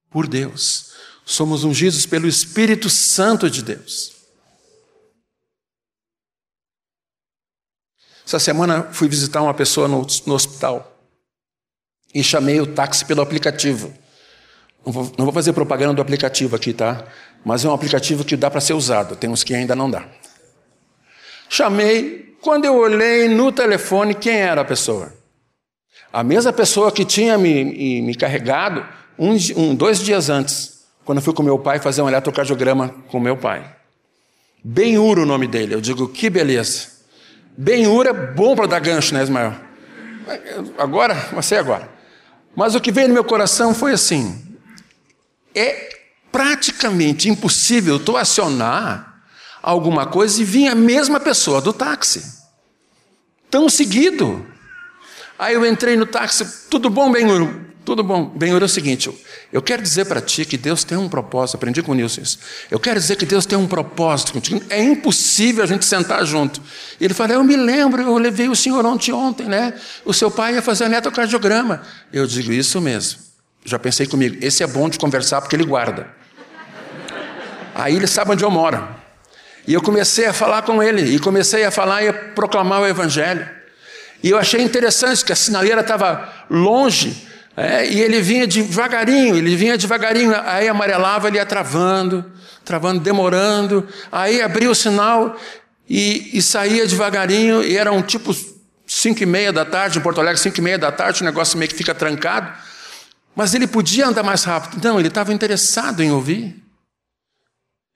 [0.09, 0.87] por Deus.
[1.23, 4.16] Somos ungidos pelo Espírito Santo de Deus.
[8.27, 10.99] Essa semana fui visitar uma pessoa no, no hospital
[12.13, 13.93] e chamei o táxi pelo aplicativo.
[14.85, 17.05] Não vou, não vou fazer propaganda do aplicativo aqui, tá?
[17.45, 20.05] Mas é um aplicativo que dá para ser usado, tem uns que ainda não dá.
[21.47, 25.13] Chamei, quando eu olhei no telefone, quem era a pessoa?
[26.11, 28.85] A mesma pessoa que tinha me, me, me carregado
[29.17, 33.21] um, um, dois dias antes, quando eu fui com meu pai fazer um eletrocardiograma com
[33.21, 33.73] meu pai.
[34.61, 35.75] Benhur o nome dele.
[35.75, 36.96] Eu digo, que beleza.
[37.57, 39.55] Benhur é bom para dar gancho, né, Ismael?
[40.77, 41.89] Agora, sei agora.
[42.55, 44.55] Mas o que veio no meu coração foi assim:
[45.55, 45.89] é
[46.31, 49.21] praticamente impossível tu acionar
[49.61, 52.37] alguma coisa e vir a mesma pessoa do táxi.
[53.49, 54.45] tão seguido.
[55.39, 57.66] Aí eu entrei no táxi, tudo bom, Benhur?
[57.87, 58.25] Tudo bom.
[58.25, 59.09] Benhur é o seguinte,
[59.49, 62.39] eu quero dizer para ti que Deus tem um propósito, aprendi com o Nilson isso.
[62.69, 64.61] Eu quero dizer que Deus tem um propósito contigo.
[64.69, 66.61] É impossível a gente sentar junto.
[66.99, 69.73] Ele falou, eu me lembro, eu levei o senhor ontem, ontem, né?
[70.03, 71.81] O seu pai ia fazer netocardiograma.
[72.11, 73.19] Eu digo, isso mesmo.
[73.63, 76.09] Já pensei comigo, esse é bom de conversar porque ele guarda.
[77.73, 78.85] Aí ele sabe onde eu moro.
[79.65, 82.85] E eu comecei a falar com ele, e comecei a falar e a proclamar o
[82.85, 83.49] Evangelho.
[84.21, 87.26] E eu achei interessante que a sinaleira estava longe,
[87.59, 92.23] é, e ele vinha devagarinho, ele vinha devagarinho, aí amarelava, ele ia travando,
[92.63, 95.35] travando, demorando, aí abria o sinal
[95.89, 98.31] e, e saía devagarinho, e era um tipo
[98.85, 101.57] cinco e meia da tarde, em Porto Alegre, cinco e meia da tarde, o negócio
[101.57, 102.53] meio que fica trancado,
[103.35, 104.79] mas ele podia andar mais rápido.
[104.83, 106.63] Não, ele estava interessado em ouvir.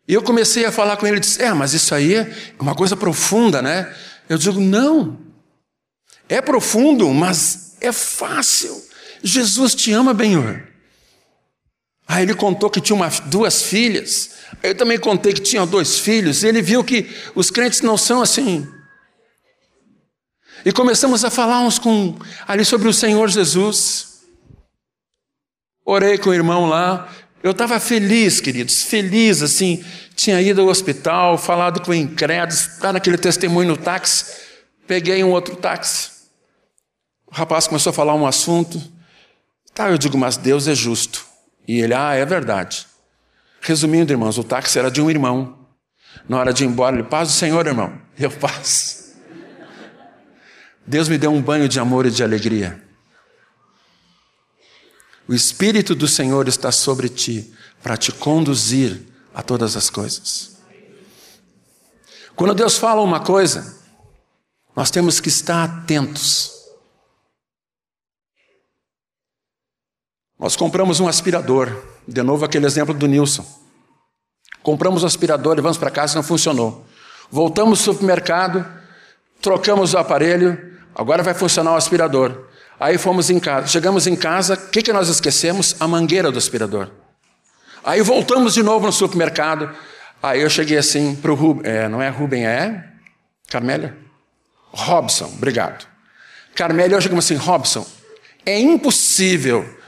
[0.07, 2.73] E eu comecei a falar com ele, ele disse, é, mas isso aí é uma
[2.73, 3.93] coisa profunda, né?
[4.27, 5.19] Eu digo, não,
[6.27, 8.89] é profundo, mas é fácil.
[9.23, 10.63] Jesus te ama, Benhor.
[12.07, 14.31] Aí ele contou que tinha uma, duas filhas.
[14.61, 16.43] Eu também contei que tinha dois filhos.
[16.43, 18.67] E ele viu que os crentes não são assim.
[20.65, 24.23] E começamos a falar uns com ali sobre o Senhor Jesus.
[25.85, 27.09] Orei com o irmão lá.
[27.41, 29.83] Eu estava feliz, queridos, feliz assim.
[30.15, 34.25] Tinha ido ao hospital, falado com incrédulos, está naquele testemunho no táxi.
[34.85, 36.11] Peguei um outro táxi.
[37.25, 38.81] O rapaz começou a falar um assunto.
[39.73, 41.25] Tá, eu digo, mas Deus é justo.
[41.67, 42.87] E ele, ah, é verdade.
[43.61, 45.59] Resumindo, irmãos, o táxi era de um irmão.
[46.27, 47.99] Na hora de ir embora, ele, paz do Senhor, irmão.
[48.17, 49.15] Eu paz.
[50.85, 52.81] Deus me deu um banho de amor e de alegria.
[55.27, 59.01] O Espírito do Senhor está sobre ti para te conduzir
[59.33, 60.57] a todas as coisas.
[62.35, 63.79] Quando Deus fala uma coisa,
[64.75, 66.60] nós temos que estar atentos.
[70.41, 73.45] Nós compramos um aspirador, de novo aquele exemplo do Nilson.
[74.63, 76.83] Compramos o um aspirador, levamos para casa e não funcionou.
[77.29, 78.65] Voltamos ao supermercado,
[79.39, 82.47] trocamos o aparelho, agora vai funcionar o aspirador.
[82.79, 83.67] Aí fomos em casa.
[83.67, 85.75] Chegamos em casa, o que, que nós esquecemos?
[85.79, 86.89] A mangueira do aspirador.
[87.83, 89.69] Aí voltamos de novo no supermercado.
[90.23, 91.71] Aí eu cheguei assim para o Rubem.
[91.71, 92.83] É, não é Rubem, é?
[93.47, 93.95] Carmélia?
[94.71, 95.85] Robson, obrigado.
[96.55, 97.85] Carmélia, eu chegamos assim, Robson,
[98.43, 99.80] é impossível.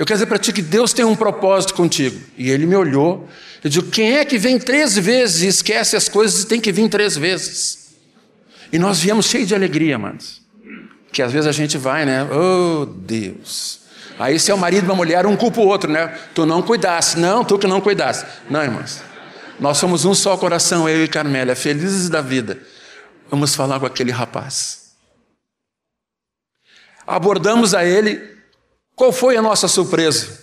[0.00, 2.18] Eu quero dizer para ti que Deus tem um propósito contigo.
[2.38, 3.28] E ele me olhou.
[3.62, 6.72] Eu digo, quem é que vem três vezes e esquece as coisas e tem que
[6.72, 7.90] vir três vezes?
[8.72, 10.40] E nós viemos cheios de alegria, amados.
[11.12, 12.26] Que às vezes a gente vai, né?
[12.32, 13.80] Oh, Deus.
[14.18, 16.18] Aí se é o marido e uma mulher, um culpa o outro, né?
[16.34, 17.18] Tu não cuidasse.
[17.18, 18.24] Não, tu que não cuidasse.
[18.48, 19.02] Não, irmãos.
[19.60, 22.58] Nós somos um só coração, eu e Carmélia, felizes da vida.
[23.30, 24.92] Vamos falar com aquele rapaz.
[27.06, 28.29] Abordamos a ele.
[29.00, 30.40] Qual foi a nossa surpresa?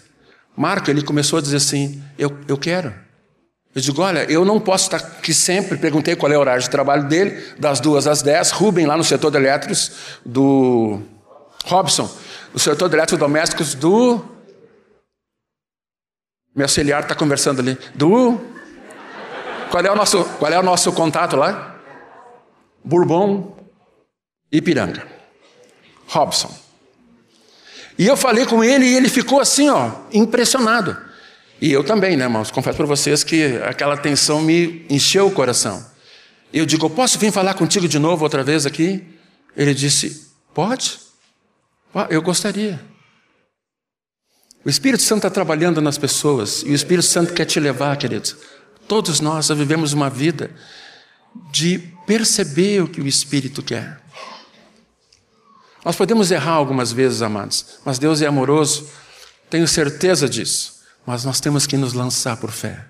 [0.56, 2.92] Marco, ele começou a dizer assim: Eu, eu quero.
[3.76, 5.78] Eu digo, olha, eu não posso estar aqui sempre.
[5.78, 8.50] Perguntei qual é o horário de trabalho dele, das duas às dez.
[8.50, 9.92] Rubem, lá no setor de elétricos,
[10.26, 11.00] do
[11.66, 12.10] Robson,
[12.52, 14.26] no setor de eletrodomésticos do.
[16.56, 17.78] Meu auxiliar está conversando ali.
[17.94, 18.42] Do.
[19.70, 21.80] Qual é, o nosso, qual é o nosso contato lá?
[22.84, 23.56] Bourbon,
[24.52, 25.06] Ipiranga.
[26.08, 26.67] Robson.
[27.98, 30.96] E eu falei com ele e ele ficou assim, ó, impressionado.
[31.60, 32.52] E eu também, né, irmãos?
[32.52, 35.84] Confesso para vocês que aquela tensão me encheu o coração.
[36.54, 39.04] Eu digo, posso vir falar contigo de novo outra vez aqui?
[39.56, 41.00] Ele disse, pode.
[42.10, 42.80] Eu gostaria.
[44.64, 48.36] O Espírito Santo está trabalhando nas pessoas e o Espírito Santo quer te levar, queridos.
[48.88, 50.52] Todos nós vivemos uma vida
[51.52, 54.00] de perceber o que o Espírito quer.
[55.88, 58.90] Nós podemos errar algumas vezes, amados, mas Deus é amoroso,
[59.50, 60.82] tenho certeza disso.
[61.06, 62.86] Mas nós temos que nos lançar por fé.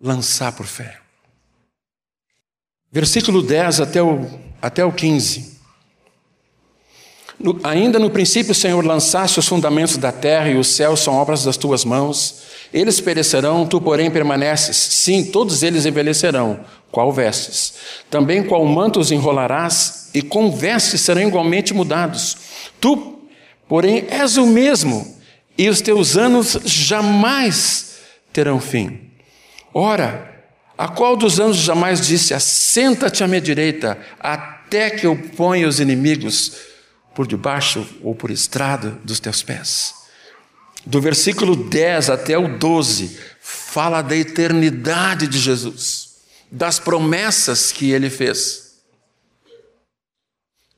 [0.00, 1.00] Lançar por fé.
[2.92, 4.20] Versículo 10 até o,
[4.62, 5.53] até o 15.
[7.38, 11.44] No, ainda no princípio, Senhor, lançaste os fundamentos da terra e os céus são obras
[11.44, 12.42] das tuas mãos.
[12.72, 14.76] Eles perecerão, tu, porém, permaneces.
[14.76, 16.60] Sim, todos eles envelhecerão.
[16.90, 17.74] Qual vestes?
[18.08, 22.36] Também qual manto os enrolarás, e com vestes serão igualmente mudados.
[22.80, 23.14] Tu,
[23.68, 25.16] Porém, és o mesmo,
[25.56, 27.96] e os teus anos jamais
[28.32, 29.10] terão fim.
[29.72, 30.32] Ora,
[30.76, 35.80] a qual dos anos jamais disse: Assenta-te à minha direita, até que eu ponha os
[35.80, 36.56] inimigos
[37.14, 39.94] por debaixo ou por estrado dos teus pés?
[40.86, 46.14] Do versículo 10 até o 12, fala da eternidade de Jesus.
[46.54, 48.76] das promessas que ele fez.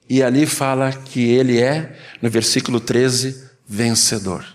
[0.09, 4.47] E ali fala que ele é, no versículo 13, vencedor.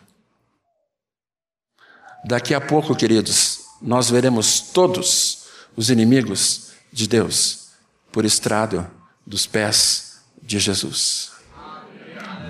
[2.25, 7.67] Daqui a pouco, queridos, nós veremos todos os inimigos de Deus
[8.11, 8.89] por estrado
[9.25, 11.30] dos pés de Jesus.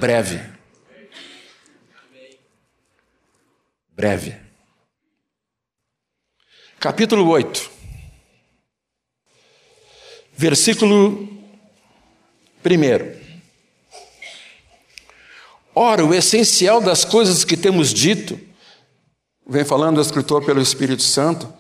[0.02, 0.42] Breve.
[3.92, 4.36] Breve.
[6.80, 7.70] Capítulo 8.
[10.36, 11.30] Versículo
[12.66, 13.22] 1.
[15.76, 18.40] Ora, o essencial das coisas que temos dito,
[19.48, 21.54] vem falando o escritor pelo Espírito Santo,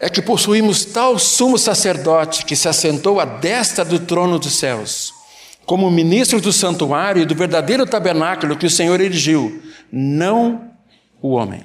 [0.00, 5.19] é que possuímos tal sumo sacerdote que se assentou à destra do trono dos céus,
[5.70, 9.62] como ministro do santuário e do verdadeiro tabernáculo que o Senhor erigiu,
[9.92, 10.68] não
[11.22, 11.64] o homem.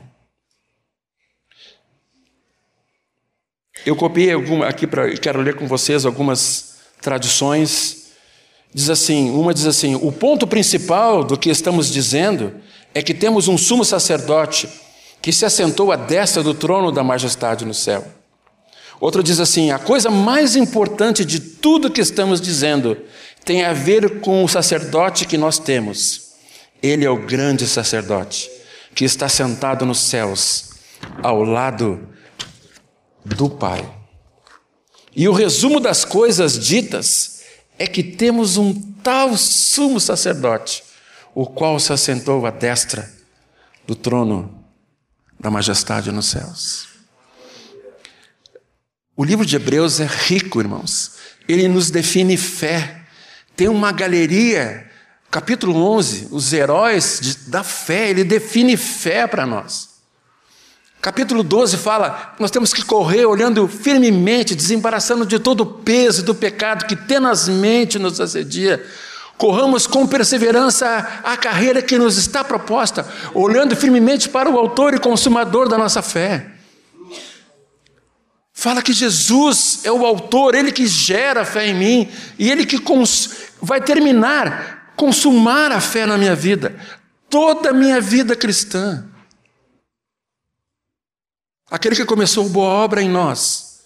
[3.84, 8.12] Eu copiei alguma, aqui para quero ler com vocês algumas tradições.
[8.72, 12.54] Diz assim, uma diz assim: o ponto principal do que estamos dizendo
[12.94, 14.70] é que temos um sumo sacerdote
[15.20, 18.06] que se assentou à destra do trono da majestade no céu.
[19.00, 22.96] Outro diz assim: a coisa mais importante de tudo que estamos dizendo
[23.46, 26.34] tem a ver com o sacerdote que nós temos.
[26.82, 28.50] Ele é o grande sacerdote
[28.94, 30.72] que está sentado nos céus,
[31.22, 32.10] ao lado
[33.24, 33.88] do Pai.
[35.16, 37.44] E o resumo das coisas ditas
[37.78, 38.74] é que temos um
[39.04, 40.84] tal sumo sacerdote,
[41.34, 43.14] o qual se assentou à destra
[43.86, 44.64] do trono
[45.40, 46.88] da majestade nos céus.
[49.16, 51.14] O livro de Hebreus é rico, irmãos.
[51.48, 53.05] Ele nos define fé.
[53.56, 54.86] Tem uma galeria,
[55.32, 59.96] capítulo 11, os heróis de, da fé, ele define fé para nós.
[61.02, 66.34] Capítulo 12 fala: nós temos que correr olhando firmemente, desembaraçando de todo o peso do
[66.34, 68.84] pecado que tenazmente nos assedia.
[69.38, 75.00] Corramos com perseverança a carreira que nos está proposta, olhando firmemente para o Autor e
[75.00, 76.55] Consumador da nossa fé.
[78.66, 82.66] Fala que Jesus é o autor, ele que gera a fé em mim e ele
[82.66, 82.82] que
[83.62, 86.76] vai terminar, consumar a fé na minha vida,
[87.30, 89.06] toda a minha vida cristã.
[91.70, 93.84] Aquele que começou boa obra em nós,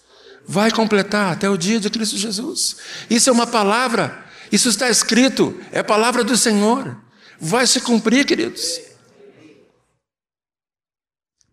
[0.47, 2.77] vai completar até o dia de Cristo Jesus.
[3.09, 6.95] Isso é uma palavra, isso está escrito, é a palavra do Senhor.
[7.37, 8.79] Vai se cumprir, queridos.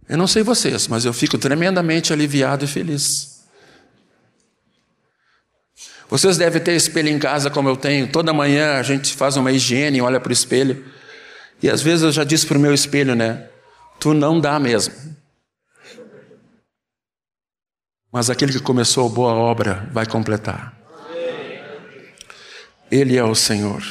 [0.09, 3.45] Eu não sei vocês, mas eu fico tremendamente aliviado e feliz.
[6.09, 8.11] Vocês devem ter espelho em casa como eu tenho.
[8.11, 10.85] Toda manhã a gente faz uma higiene, olha para o espelho.
[11.61, 13.49] E às vezes eu já disse para o meu espelho, né?
[13.99, 14.95] Tu não dá mesmo.
[18.13, 20.75] Mas aquele que começou a boa obra vai completar.
[22.91, 23.83] Ele é o Senhor.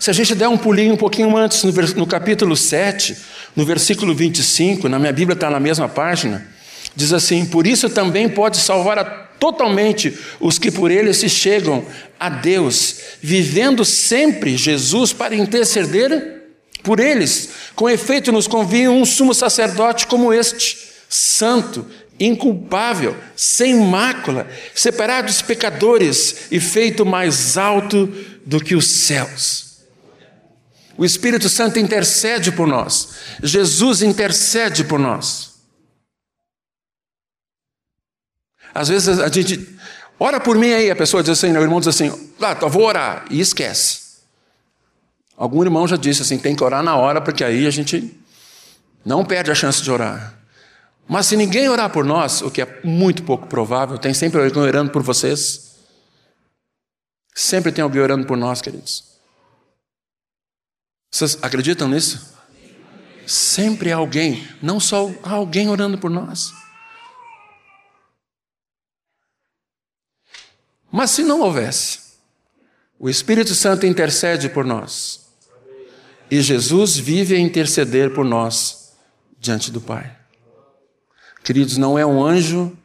[0.00, 3.14] Se a gente der um pulinho um pouquinho antes, no, no capítulo 7,
[3.54, 6.48] no versículo 25, na minha Bíblia está na mesma página,
[6.96, 11.84] diz assim: Por isso também pode salvar a, totalmente os que por ele se chegam
[12.18, 16.44] a Deus, vivendo sempre Jesus para interceder
[16.82, 17.50] por eles.
[17.76, 20.78] Com efeito, nos convinha um sumo sacerdote como este,
[21.10, 21.84] santo,
[22.18, 28.10] inculpável, sem mácula, separado dos pecadores e feito mais alto
[28.46, 29.69] do que os céus.
[31.00, 33.14] O Espírito Santo intercede por nós.
[33.42, 35.54] Jesus intercede por nós.
[38.74, 39.66] Às vezes a gente
[40.18, 42.82] ora por mim aí, a pessoa diz assim, o irmão diz assim, ah, eu vou
[42.82, 44.18] orar, e esquece.
[45.38, 48.14] Algum irmão já disse assim, tem que orar na hora, porque aí a gente
[49.02, 50.38] não perde a chance de orar.
[51.08, 54.62] Mas se ninguém orar por nós, o que é muito pouco provável, tem sempre alguém
[54.62, 55.76] orando por vocês.
[57.34, 59.09] Sempre tem alguém orando por nós, queridos.
[61.10, 62.34] Vocês acreditam nisso?
[63.26, 66.52] Sempre há alguém, não só alguém orando por nós.
[70.90, 72.00] Mas se não houvesse,
[72.98, 75.28] o Espírito Santo intercede por nós.
[76.30, 78.92] E Jesus vive a interceder por nós
[79.38, 80.16] diante do Pai.
[81.42, 82.76] Queridos, não é um anjo,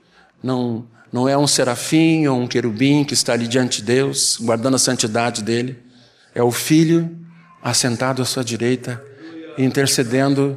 [0.42, 4.76] não, não é um serafim ou um querubim que está ali diante de Deus, guardando
[4.76, 5.84] a santidade dele.
[6.34, 7.25] É o Filho
[7.66, 9.04] assentado à sua direita,
[9.58, 10.56] intercedendo,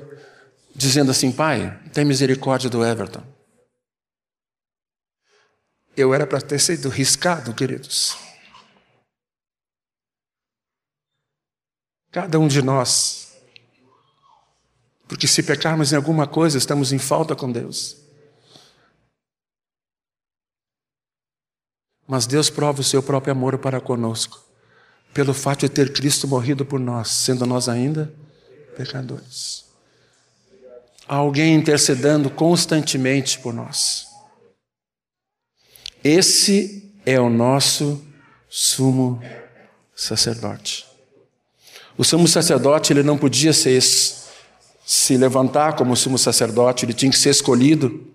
[0.75, 3.25] dizendo assim: Pai, tem misericórdia do Everton.
[5.97, 8.15] Eu era para ter sido riscado, queridos.
[12.11, 13.37] Cada um de nós.
[15.09, 17.97] Porque se pecarmos em alguma coisa, estamos em falta com Deus.
[22.07, 24.43] Mas Deus prova o seu próprio amor para conosco,
[25.19, 28.15] pelo fato de ter Cristo morrido por nós, sendo nós ainda
[28.77, 29.65] pecadores.
[31.09, 34.07] Há alguém intercedendo constantemente por nós.
[36.05, 38.01] Esse é o nosso
[38.49, 39.21] sumo
[39.93, 40.87] sacerdote.
[41.97, 47.19] O sumo sacerdote ele não podia ser, se levantar como sumo sacerdote, ele tinha que
[47.19, 48.07] ser escolhido.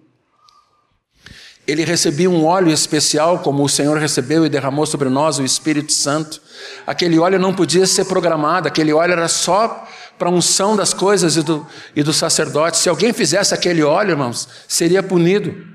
[1.66, 5.94] Ele recebia um óleo especial, como o Senhor recebeu e derramou sobre nós o Espírito
[5.94, 6.42] Santo.
[6.86, 9.88] Aquele óleo não podia ser programado, aquele óleo era só
[10.20, 12.78] para a unção das coisas e do, e do sacerdote.
[12.78, 15.74] Se alguém fizesse aquele óleo, irmãos, seria punido.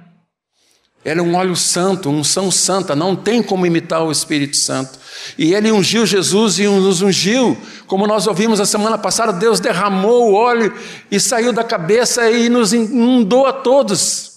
[1.04, 4.98] Ele é um óleo santo, unção santa, não tem como imitar o Espírito Santo.
[5.38, 10.30] E ele ungiu Jesus e nos ungiu, como nós ouvimos a semana passada, Deus derramou
[10.30, 10.74] o óleo
[11.10, 14.27] e saiu da cabeça e nos inundou a todos.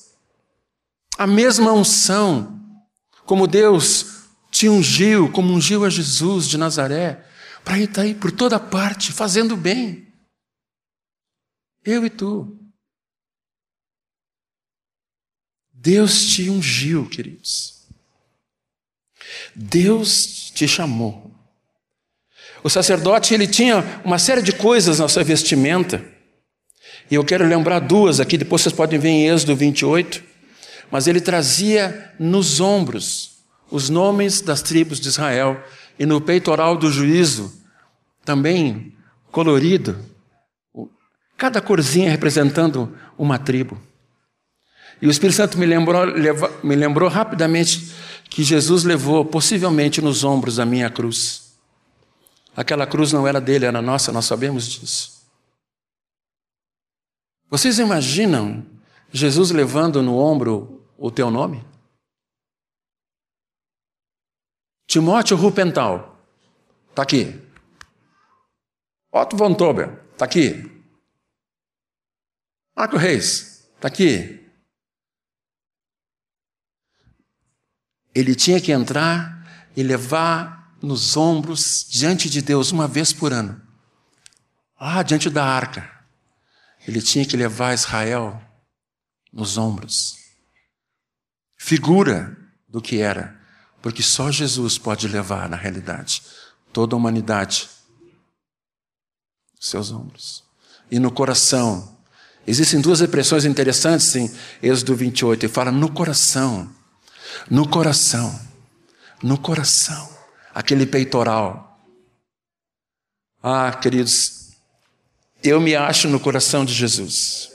[1.22, 2.59] A mesma unção,
[3.28, 7.24] como Deus te ungiu, como ungiu a Jesus de Nazaré,
[7.63, 10.11] para ir tá aí por toda parte, fazendo bem.
[11.86, 12.57] Eu e tu.
[15.72, 17.88] Deus te ungiu, queridos.
[19.55, 21.32] Deus te chamou.
[22.63, 26.03] O sacerdote ele tinha uma série de coisas na sua vestimenta.
[27.11, 30.30] E eu quero lembrar duas aqui, depois vocês podem ver em Êxodo 28.
[30.91, 33.37] Mas ele trazia nos ombros
[33.71, 35.63] os nomes das tribos de Israel
[35.97, 37.53] e no peitoral do juízo,
[38.25, 38.93] também
[39.31, 39.97] colorido,
[41.37, 43.81] cada corzinha representando uma tribo.
[45.01, 46.01] E o Espírito Santo me lembrou,
[46.61, 47.91] me lembrou rapidamente
[48.29, 51.55] que Jesus levou, possivelmente, nos ombros a minha cruz.
[52.55, 55.21] Aquela cruz não era dele, era nossa, nós sabemos disso.
[57.49, 58.65] Vocês imaginam
[59.11, 61.65] Jesus levando no ombro o teu nome?
[64.85, 66.21] Timóteo Rupental,
[66.89, 67.41] está aqui.
[69.11, 70.69] Otto von Tober, está aqui.
[72.75, 74.39] Marco Reis, está aqui.
[78.13, 83.59] Ele tinha que entrar e levar nos ombros diante de Deus uma vez por ano.
[84.79, 85.89] Lá diante da arca.
[86.87, 88.39] Ele tinha que levar Israel
[89.31, 90.20] nos ombros.
[91.64, 92.36] Figura
[92.68, 93.39] do que era,
[93.84, 96.24] porque só Jesus pode levar, na realidade,
[96.74, 97.70] toda a humanidade
[99.59, 100.43] seus ombros.
[100.89, 101.95] E no coração.
[102.47, 104.30] Existem duas expressões interessantes em
[104.62, 105.45] Êxodo 28.
[105.45, 106.68] Ele fala no coração.
[107.47, 108.41] No coração,
[109.22, 110.09] no coração,
[110.55, 111.80] aquele peitoral.
[113.41, 114.49] Ah, queridos,
[115.43, 117.50] eu me acho no coração de Jesus.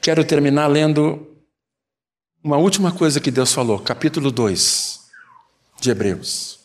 [0.00, 1.26] Quero terminar lendo
[2.42, 5.00] uma última coisa que Deus falou, capítulo 2
[5.78, 6.58] de Hebreus.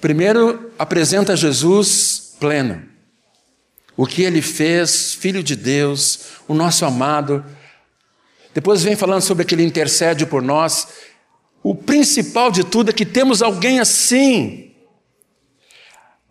[0.00, 2.88] Primeiro, apresenta Jesus pleno
[3.94, 7.44] o que ele fez, Filho de Deus, o nosso amado.
[8.54, 10.88] Depois vem falando sobre aquele intercede por nós.
[11.62, 14.74] O principal de tudo é que temos alguém assim.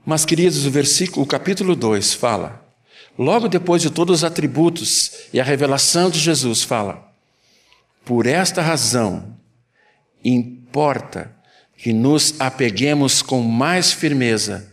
[0.04, 2.71] Mas, queridos, o versículo, o capítulo 2 fala,
[3.18, 7.14] logo depois de todos os atributos e a revelação de Jesus, fala:
[8.06, 9.38] Por esta razão,
[10.24, 11.36] importa
[11.78, 14.72] que nos apeguemos com mais firmeza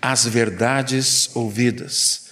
[0.00, 2.22] às verdades ouvidas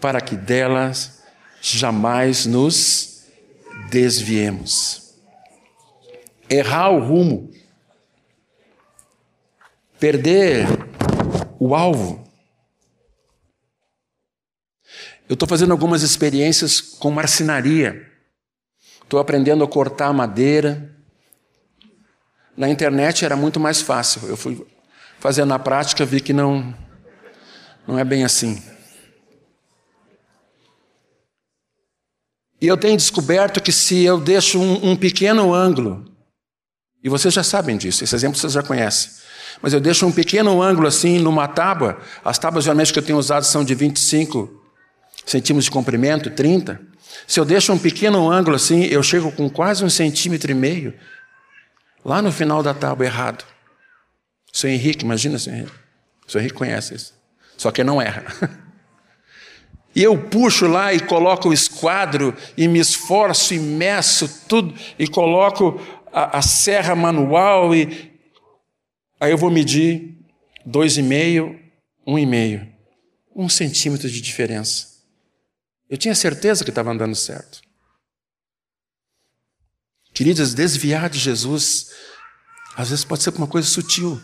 [0.00, 1.22] para que delas
[1.60, 3.24] jamais nos
[3.90, 5.14] desviemos.
[6.48, 7.50] Errar o rumo,
[9.98, 10.66] perder
[11.58, 12.27] o alvo.
[15.28, 18.10] Eu estou fazendo algumas experiências com marcenaria.
[19.02, 20.96] Estou aprendendo a cortar madeira.
[22.56, 24.26] Na internet era muito mais fácil.
[24.26, 24.66] Eu fui
[25.20, 26.74] fazendo na prática, vi que não,
[27.86, 28.62] não é bem assim.
[32.60, 36.10] E eu tenho descoberto que se eu deixo um, um pequeno ângulo,
[37.04, 39.12] e vocês já sabem disso, esse exemplo vocês já conhecem,
[39.62, 43.18] mas eu deixo um pequeno ângulo assim numa tábua, as tábuas geralmente que eu tenho
[43.18, 44.57] usado são de 25
[45.28, 46.80] centímetros de comprimento, 30.
[47.26, 50.94] Se eu deixo um pequeno ângulo assim, eu chego com quase um centímetro e meio,
[52.04, 53.44] lá no final da tábua errado.
[54.50, 55.76] Sou Henrique, imagina, senhor Henrique.
[56.26, 57.14] Senhor Henrique conhece isso.
[57.56, 58.24] Só que não erra.
[59.96, 65.08] E eu puxo lá e coloco o esquadro e me esforço e meço tudo e
[65.08, 65.80] coloco
[66.12, 68.12] a, a serra manual e
[69.18, 70.18] aí eu vou medir
[70.64, 71.58] dois e meio,
[72.06, 72.68] um e meio,
[73.34, 74.87] um centímetro de diferença.
[75.88, 77.60] Eu tinha certeza que estava andando certo.
[80.12, 81.92] Queridas, desviar de Jesus,
[82.76, 84.20] às vezes pode ser uma coisa sutil.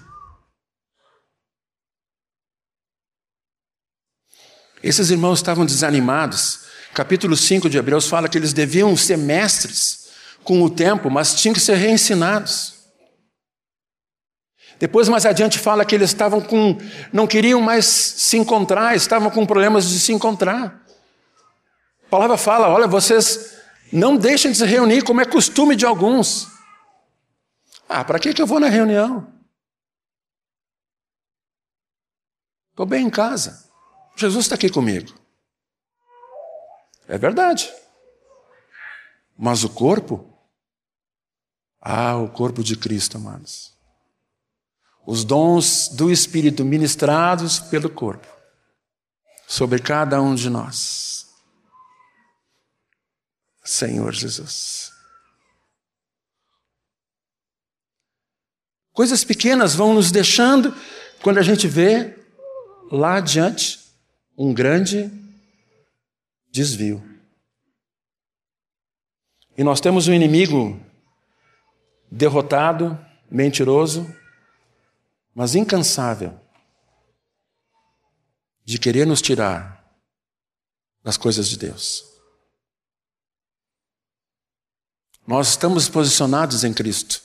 [4.83, 6.65] Esses irmãos estavam desanimados.
[6.93, 10.11] Capítulo 5 de Hebreus fala que eles deviam ser mestres
[10.43, 12.75] com o tempo, mas tinham que ser reensinados.
[14.79, 16.77] Depois, mais adiante, fala que eles estavam com.
[17.13, 20.84] não queriam mais se encontrar, estavam com problemas de se encontrar.
[22.15, 23.61] Palavra fala: olha, vocês
[23.93, 26.47] não deixem de se reunir, como é costume de alguns.
[27.89, 29.35] Ah, para que, que eu vou na reunião?
[32.71, 33.69] Estou bem em casa.
[34.15, 35.13] Jesus está aqui comigo.
[37.09, 37.75] É verdade.
[39.37, 40.39] Mas o corpo?
[41.81, 43.77] Ah, o corpo de Cristo, amados.
[45.05, 48.29] Os dons do Espírito ministrados pelo corpo
[49.49, 51.14] sobre cada um de nós.
[53.65, 54.93] Senhor Jesus.
[58.93, 60.73] Coisas pequenas vão nos deixando
[61.23, 62.17] quando a gente vê
[62.93, 63.81] lá adiante
[64.37, 65.11] um grande
[66.51, 67.03] desvio.
[69.57, 70.81] E nós temos um inimigo
[72.11, 72.99] derrotado,
[73.29, 74.07] mentiroso,
[75.35, 76.39] mas incansável
[78.65, 79.85] de querer nos tirar
[81.03, 82.14] das coisas de Deus.
[85.27, 87.23] Nós estamos posicionados em Cristo.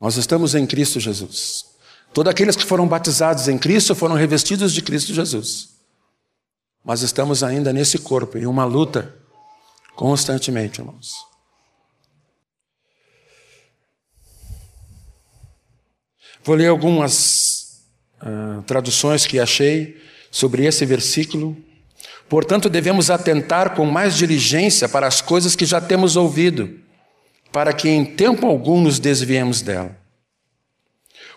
[0.00, 1.64] Nós estamos em Cristo Jesus.
[2.12, 5.70] Todos aqueles que foram batizados em Cristo foram revestidos de Cristo Jesus.
[6.84, 9.14] Mas estamos ainda nesse corpo, em uma luta
[9.94, 11.14] constantemente, irmãos.
[16.44, 17.84] Vou ler algumas
[18.20, 21.56] uh, traduções que achei sobre esse versículo.
[22.28, 26.81] Portanto, devemos atentar com mais diligência para as coisas que já temos ouvido,
[27.52, 29.96] para que em tempo algum nos desviemos dela.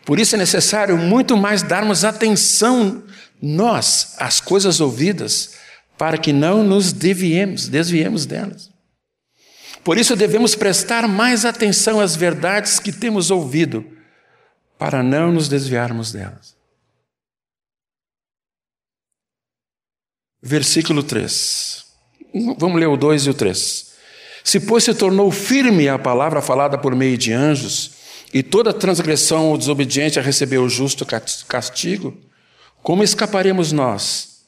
[0.05, 3.03] Por isso é necessário muito mais darmos atenção
[3.41, 5.55] nós as coisas ouvidas
[5.97, 8.71] para que não nos desviemos, desviemos delas.
[9.83, 13.85] Por isso devemos prestar mais atenção às verdades que temos ouvido,
[14.77, 16.55] para não nos desviarmos delas.
[20.41, 21.85] Versículo 3.
[22.57, 23.84] Vamos ler o 2 e o 3.
[24.45, 27.95] Se, pois, se tornou firme a palavra falada por meio de anjos,
[28.31, 31.03] e toda transgressão ou desobediência recebeu o justo
[31.47, 32.15] castigo,
[32.83, 34.45] como escaparemos nós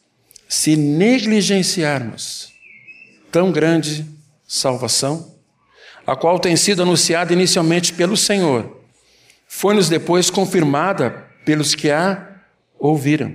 [0.48, 2.54] se negligenciarmos
[3.32, 4.06] tão grande
[4.48, 5.36] salvação,
[6.06, 8.80] a qual tem sido anunciada inicialmente pelo Senhor,
[9.48, 11.10] foi-nos depois confirmada
[11.44, 12.40] pelos que a
[12.80, 13.34] ouviram,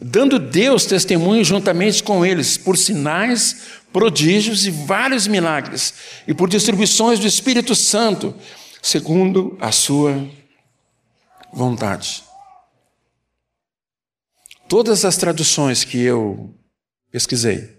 [0.00, 5.94] dando Deus testemunho juntamente com eles, por sinais, prodígios e vários milagres,
[6.26, 8.34] e por distribuições do Espírito Santo,
[8.80, 10.26] segundo a sua
[11.52, 12.24] vontade.
[14.68, 16.54] Todas as traduções que eu
[17.10, 17.78] pesquisei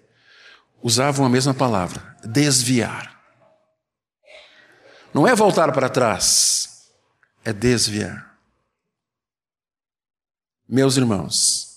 [0.84, 3.20] usavam a mesma palavra: desviar.
[5.14, 6.92] Não é voltar para trás,
[7.44, 8.38] é desviar.
[10.68, 11.71] Meus irmãos,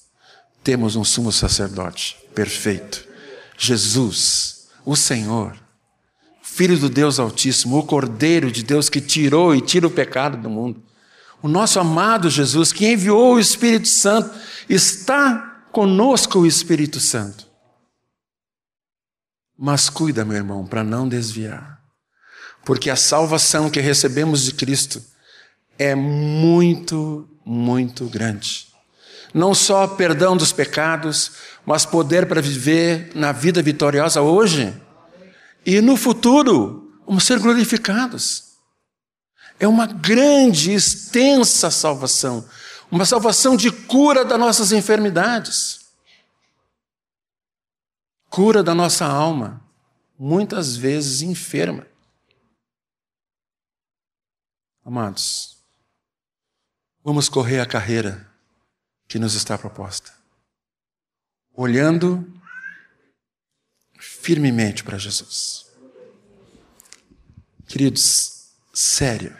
[0.64, 3.06] temos um sumo sacerdote perfeito,
[3.56, 5.56] Jesus, o Senhor,
[6.42, 10.48] Filho do Deus Altíssimo, o Cordeiro de Deus que tirou e tira o pecado do
[10.48, 10.82] mundo.
[11.42, 14.30] O nosso amado Jesus, que enviou o Espírito Santo,
[14.68, 17.46] está conosco o Espírito Santo.
[19.58, 21.80] Mas cuida, meu irmão, para não desviar.
[22.64, 25.02] Porque a salvação que recebemos de Cristo
[25.78, 28.73] é muito, muito grande.
[29.34, 31.32] Não só perdão dos pecados,
[31.66, 34.80] mas poder para viver na vida vitoriosa hoje
[35.66, 38.54] e no futuro, vamos ser glorificados.
[39.58, 42.48] É uma grande, extensa salvação.
[42.88, 45.80] Uma salvação de cura das nossas enfermidades.
[48.30, 49.60] Cura da nossa alma,
[50.16, 51.86] muitas vezes enferma.
[54.84, 55.56] Amados,
[57.02, 58.33] vamos correr a carreira
[59.08, 60.12] que nos está proposta,
[61.54, 62.26] olhando
[63.98, 65.66] firmemente para Jesus.
[67.66, 69.36] Queridos, sério,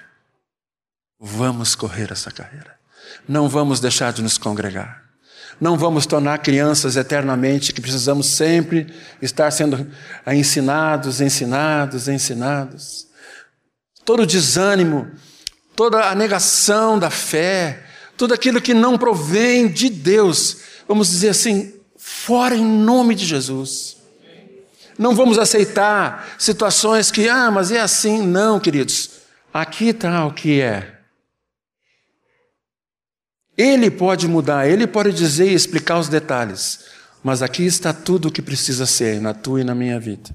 [1.27, 2.77] Vamos correr essa carreira.
[3.27, 5.03] Não vamos deixar de nos congregar.
[5.59, 8.93] Não vamos tornar crianças eternamente que precisamos sempre
[9.23, 9.91] estar sendo
[10.27, 13.07] ensinados, ensinados, ensinados.
[14.05, 15.11] Todo desânimo,
[15.75, 17.83] toda a negação da fé,
[18.17, 23.97] tudo aquilo que não provém de Deus, vamos dizer assim, fora em nome de Jesus.
[24.99, 28.23] Não vamos aceitar situações que, ah, mas é assim.
[28.23, 29.11] Não, queridos.
[29.53, 31.01] Aqui está o que é.
[33.57, 36.87] Ele pode mudar, ele pode dizer e explicar os detalhes,
[37.23, 40.31] mas aqui está tudo o que precisa ser na tua e na minha vida.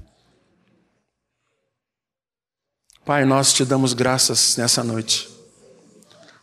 [3.04, 5.39] Pai, nós te damos graças nessa noite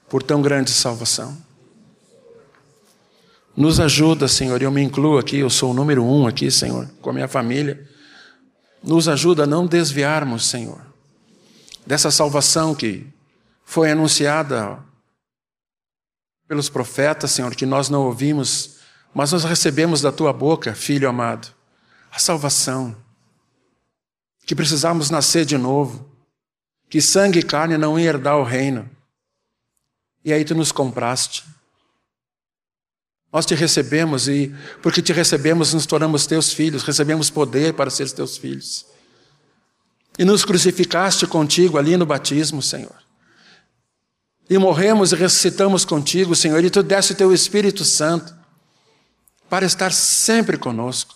[0.09, 1.37] por tão grande salvação.
[3.55, 6.87] Nos ajuda, Senhor, e eu me incluo aqui, eu sou o número um aqui, Senhor,
[7.01, 7.87] com a minha família.
[8.83, 10.79] Nos ajuda a não desviarmos, Senhor,
[11.85, 13.07] dessa salvação que
[13.65, 14.79] foi anunciada
[16.47, 18.77] pelos profetas, Senhor, que nós não ouvimos,
[19.13, 21.49] mas nós recebemos da tua boca, filho amado,
[22.11, 22.95] a salvação,
[24.45, 26.09] que precisamos nascer de novo,
[26.89, 28.89] que sangue e carne não iam herdar o reino.
[30.27, 31.45] E aí tu nos compraste.
[33.31, 34.53] Nós te recebemos e,
[34.83, 38.85] porque te recebemos, nos tornamos teus filhos, recebemos poder para ser teus filhos.
[40.19, 42.93] E nos crucificaste contigo ali no batismo, Senhor.
[44.49, 48.35] E morremos e ressuscitamos contigo, Senhor, e tu deste teu Espírito Santo
[49.49, 51.15] para estar sempre conosco.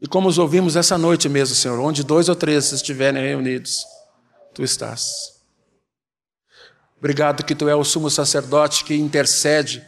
[0.00, 3.84] E como os ouvimos essa noite mesmo, Senhor, onde dois ou três estiverem reunidos,
[4.54, 5.33] tu estás.
[7.04, 9.86] Obrigado que tu é o sumo sacerdote que intercede.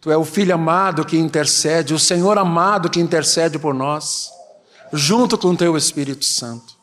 [0.00, 4.30] Tu é o filho amado que intercede, o Senhor amado que intercede por nós,
[4.90, 6.78] junto com teu Espírito Santo.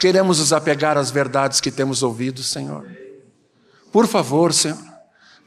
[0.00, 2.84] Queremos nos apegar às verdades que temos ouvido, Senhor.
[3.92, 4.76] Por favor, Senhor,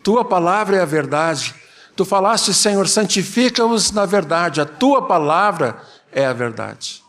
[0.02, 1.54] tua palavra é a verdade.
[1.98, 4.62] Tu falaste, Senhor, santifica-os na verdade.
[4.62, 5.82] A tua palavra
[6.14, 7.04] é a verdade.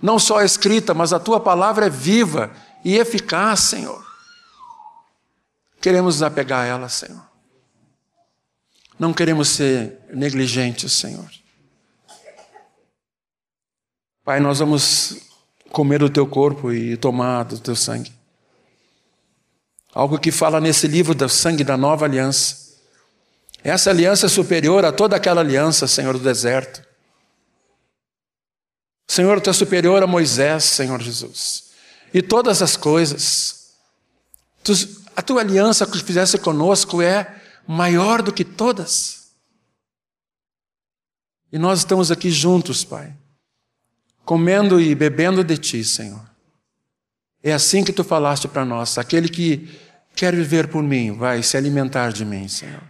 [0.00, 2.50] Não só escrita, mas a tua palavra é viva
[2.86, 4.06] e eficaz, Senhor.
[5.80, 7.20] Queremos nos apegar a ela, Senhor.
[8.96, 11.28] Não queremos ser negligentes, Senhor.
[14.24, 15.16] Pai, nós vamos
[15.70, 18.12] comer do teu corpo e tomar do teu sangue.
[19.92, 22.76] Algo que fala nesse livro do sangue da nova aliança.
[23.64, 26.86] Essa aliança é superior a toda aquela aliança, Senhor do deserto.
[29.08, 31.65] Senhor, tu é superior a Moisés, Senhor Jesus.
[32.12, 33.74] E todas as coisas.
[34.62, 34.72] Tu,
[35.14, 39.32] a tua aliança que fizesse conosco é maior do que todas.
[41.52, 43.14] E nós estamos aqui juntos, Pai
[44.26, 46.28] comendo e bebendo de ti, Senhor.
[47.42, 49.70] É assim que tu falaste para nós: aquele que
[50.14, 52.82] quer viver por mim vai se alimentar de mim, Senhor.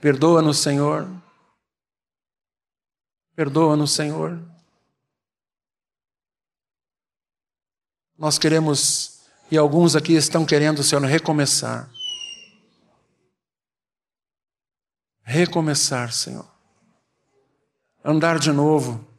[0.00, 1.10] Perdoa-nos, Senhor.
[3.34, 4.38] Perdoa-nos, Senhor.
[8.18, 11.90] Nós queremos, e alguns aqui estão querendo, Senhor, recomeçar.
[15.22, 16.46] Recomeçar, Senhor.
[18.04, 19.14] Andar de novo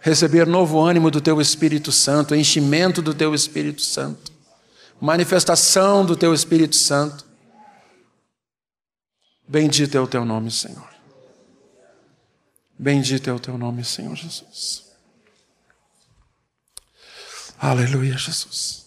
[0.00, 4.32] receber novo ânimo do teu Espírito Santo, enchimento do teu Espírito Santo,
[5.00, 7.26] manifestação do teu Espírito Santo.
[9.46, 10.88] Bendito é o teu nome, Senhor.
[12.78, 14.87] Bendito é o teu nome, Senhor Jesus.
[17.60, 18.86] Aleluia, Jesus.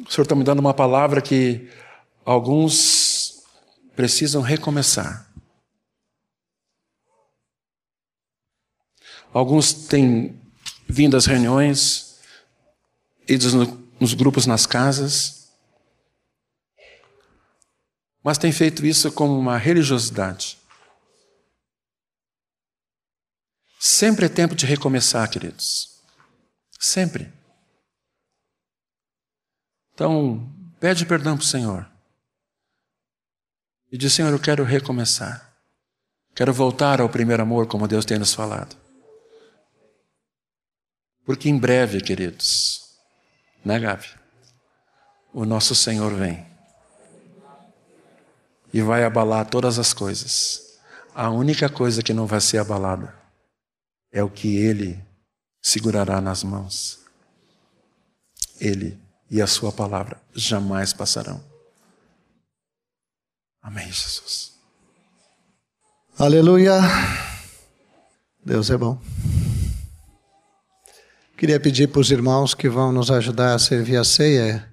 [0.00, 1.70] O Senhor está me dando uma palavra que
[2.24, 3.44] alguns
[3.94, 5.30] precisam recomeçar.
[9.30, 10.40] Alguns têm
[10.88, 12.18] vindo às reuniões,
[13.28, 15.50] ido nos grupos nas casas,
[18.22, 20.63] mas têm feito isso como uma religiosidade.
[23.86, 26.00] Sempre é tempo de recomeçar, queridos.
[26.80, 27.30] Sempre.
[29.92, 31.86] Então, pede perdão para o Senhor.
[33.92, 35.54] E diz: Senhor, eu quero recomeçar.
[36.34, 38.74] Quero voltar ao primeiro amor, como Deus tem nos falado.
[41.26, 42.96] Porque em breve, queridos,
[43.62, 44.08] né, Gabi?
[45.30, 46.46] O nosso Senhor vem
[48.72, 50.80] e vai abalar todas as coisas.
[51.14, 53.23] A única coisa que não vai ser abalada
[54.14, 55.04] é o que Ele
[55.60, 57.00] segurará nas mãos.
[58.60, 58.96] Ele
[59.28, 61.42] e a Sua palavra jamais passarão.
[63.60, 64.52] Amém, Jesus.
[66.16, 66.74] Aleluia.
[68.44, 69.00] Deus é bom.
[71.36, 74.70] Queria pedir para os irmãos que vão nos ajudar a servir a ceia,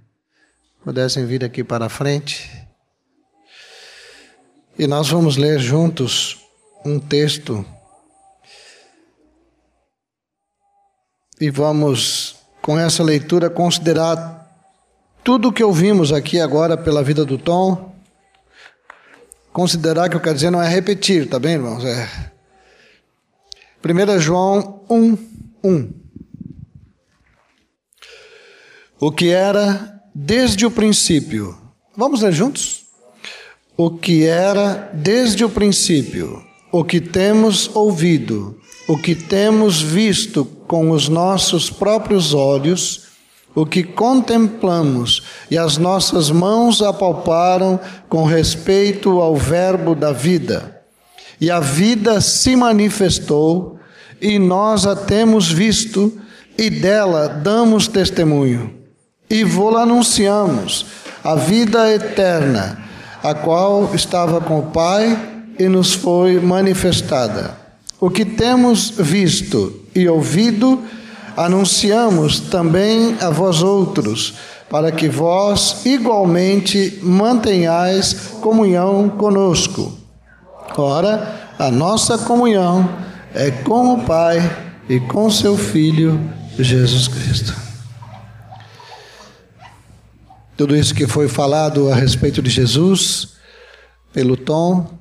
[0.84, 2.48] pudessem vir aqui para a frente.
[4.78, 6.38] E nós vamos ler juntos
[6.86, 7.66] um texto.
[11.42, 14.48] E vamos, com essa leitura, considerar
[15.24, 17.96] tudo o que ouvimos aqui agora pela vida do Tom,
[19.52, 21.84] considerar que eu quero dizer não é repetir, tá bem, irmãos?
[21.84, 22.08] É.
[23.84, 25.18] 1 João 1,
[25.64, 25.94] 1.
[29.00, 31.58] O que era desde o princípio.
[31.98, 32.86] Vamos ler juntos?
[33.76, 40.92] O que era desde o princípio, o que temos ouvido, o que temos visto com
[40.92, 43.02] os nossos próprios olhos,
[43.54, 50.82] o que contemplamos e as nossas mãos apalparam com respeito ao Verbo da vida.
[51.42, 53.78] E a vida se manifestou,
[54.22, 56.18] e nós a temos visto,
[56.58, 58.74] e dela damos testemunho.
[59.30, 60.86] E vô-la anunciamos,
[61.22, 62.82] a vida eterna,
[63.22, 65.20] a qual estava com o Pai
[65.60, 67.58] e nos foi manifestada.
[68.00, 70.84] O que temos visto e ouvido,
[71.36, 74.36] anunciamos também a vós outros,
[74.70, 79.98] para que vós igualmente mantenhais comunhão conosco.
[80.78, 82.90] Ora, a nossa comunhão
[83.34, 84.40] é com o Pai
[84.88, 86.20] e com seu Filho
[86.58, 87.56] Jesus Cristo.
[90.56, 93.30] Tudo isso que foi falado a respeito de Jesus,
[94.14, 95.01] pelo Tom,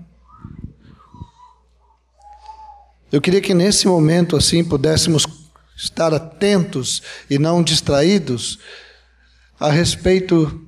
[3.12, 5.26] eu queria que nesse momento assim pudéssemos
[5.76, 8.58] estar atentos e não distraídos
[9.58, 10.66] a respeito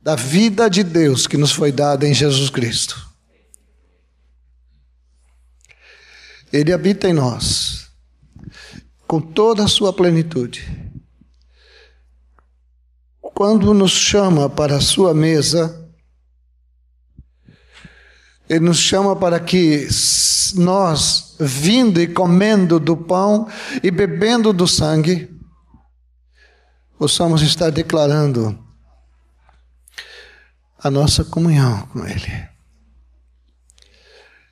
[0.00, 3.08] da vida de Deus que nos foi dada em Jesus Cristo.
[6.52, 7.90] Ele habita em nós,
[9.06, 10.66] com toda a sua plenitude.
[13.20, 15.87] Quando nos chama para a sua mesa,
[18.48, 19.86] ele nos chama para que
[20.54, 23.46] nós, vindo e comendo do pão
[23.82, 25.28] e bebendo do sangue,
[26.98, 28.58] possamos estar declarando
[30.82, 32.48] a nossa comunhão com Ele.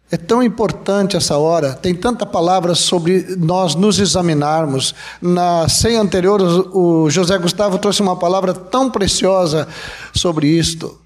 [0.08, 4.94] É tão importante essa hora, tem tanta palavra sobre nós nos examinarmos.
[5.20, 9.66] Na ceia anterior, o José Gustavo trouxe uma palavra tão preciosa
[10.14, 11.05] sobre isto.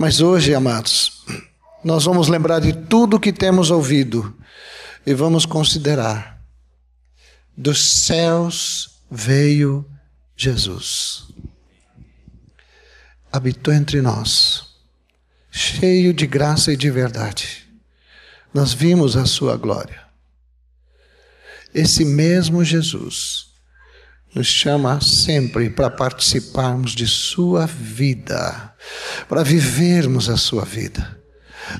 [0.00, 1.24] Mas hoje, amados,
[1.82, 4.32] nós vamos lembrar de tudo que temos ouvido
[5.04, 6.40] e vamos considerar:
[7.56, 9.84] dos céus veio
[10.36, 11.26] Jesus,
[13.32, 14.66] habitou entre nós,
[15.50, 17.68] cheio de graça e de verdade.
[18.54, 20.00] Nós vimos a sua glória.
[21.74, 23.48] Esse mesmo Jesus
[24.32, 28.72] nos chama sempre para participarmos de Sua vida,
[29.28, 31.18] para vivermos a Sua vida.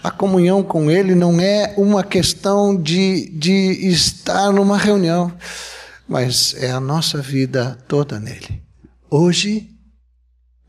[0.03, 5.33] A comunhão com Ele não é uma questão de, de estar numa reunião,
[6.07, 8.63] mas é a nossa vida toda nele.
[9.11, 9.71] Hoje,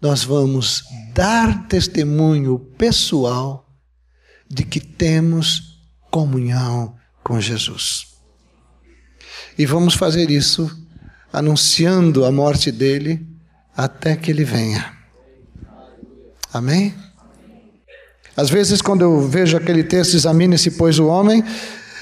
[0.02, 0.84] nós vamos
[1.14, 3.68] dar testemunho pessoal
[4.50, 5.80] de que temos
[6.10, 8.08] comunhão com Jesus.
[9.58, 10.72] E vamos fazer isso
[11.32, 13.28] anunciando a morte dele
[13.76, 14.99] até que ele venha.
[16.54, 16.94] Amém?
[18.36, 21.44] Às vezes, quando eu vejo aquele texto, examine-se, pois, o homem,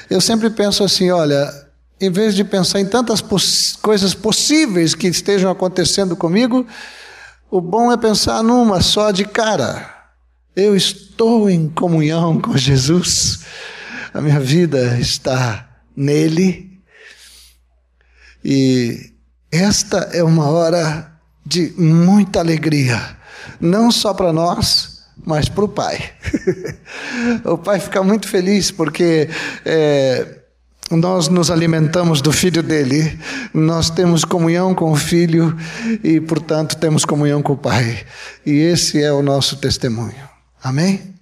[0.09, 1.51] eu sempre penso assim: olha,
[1.99, 6.65] em vez de pensar em tantas poss coisas possíveis que estejam acontecendo comigo,
[7.49, 9.95] o bom é pensar numa só de cara.
[10.55, 13.41] Eu estou em comunhão com Jesus,
[14.13, 16.79] a minha vida está nele,
[18.43, 19.11] e
[19.51, 21.11] esta é uma hora
[21.45, 23.16] de muita alegria,
[23.59, 26.11] não só para nós, mas para o Pai.
[27.43, 29.29] o Pai fica muito feliz porque
[29.65, 30.37] é,
[30.91, 33.19] nós nos alimentamos do Filho dele,
[33.53, 35.55] nós temos comunhão com o Filho
[36.03, 38.05] e, portanto, temos comunhão com o Pai.
[38.45, 40.15] E esse é o nosso testemunho.
[40.63, 41.16] Amém?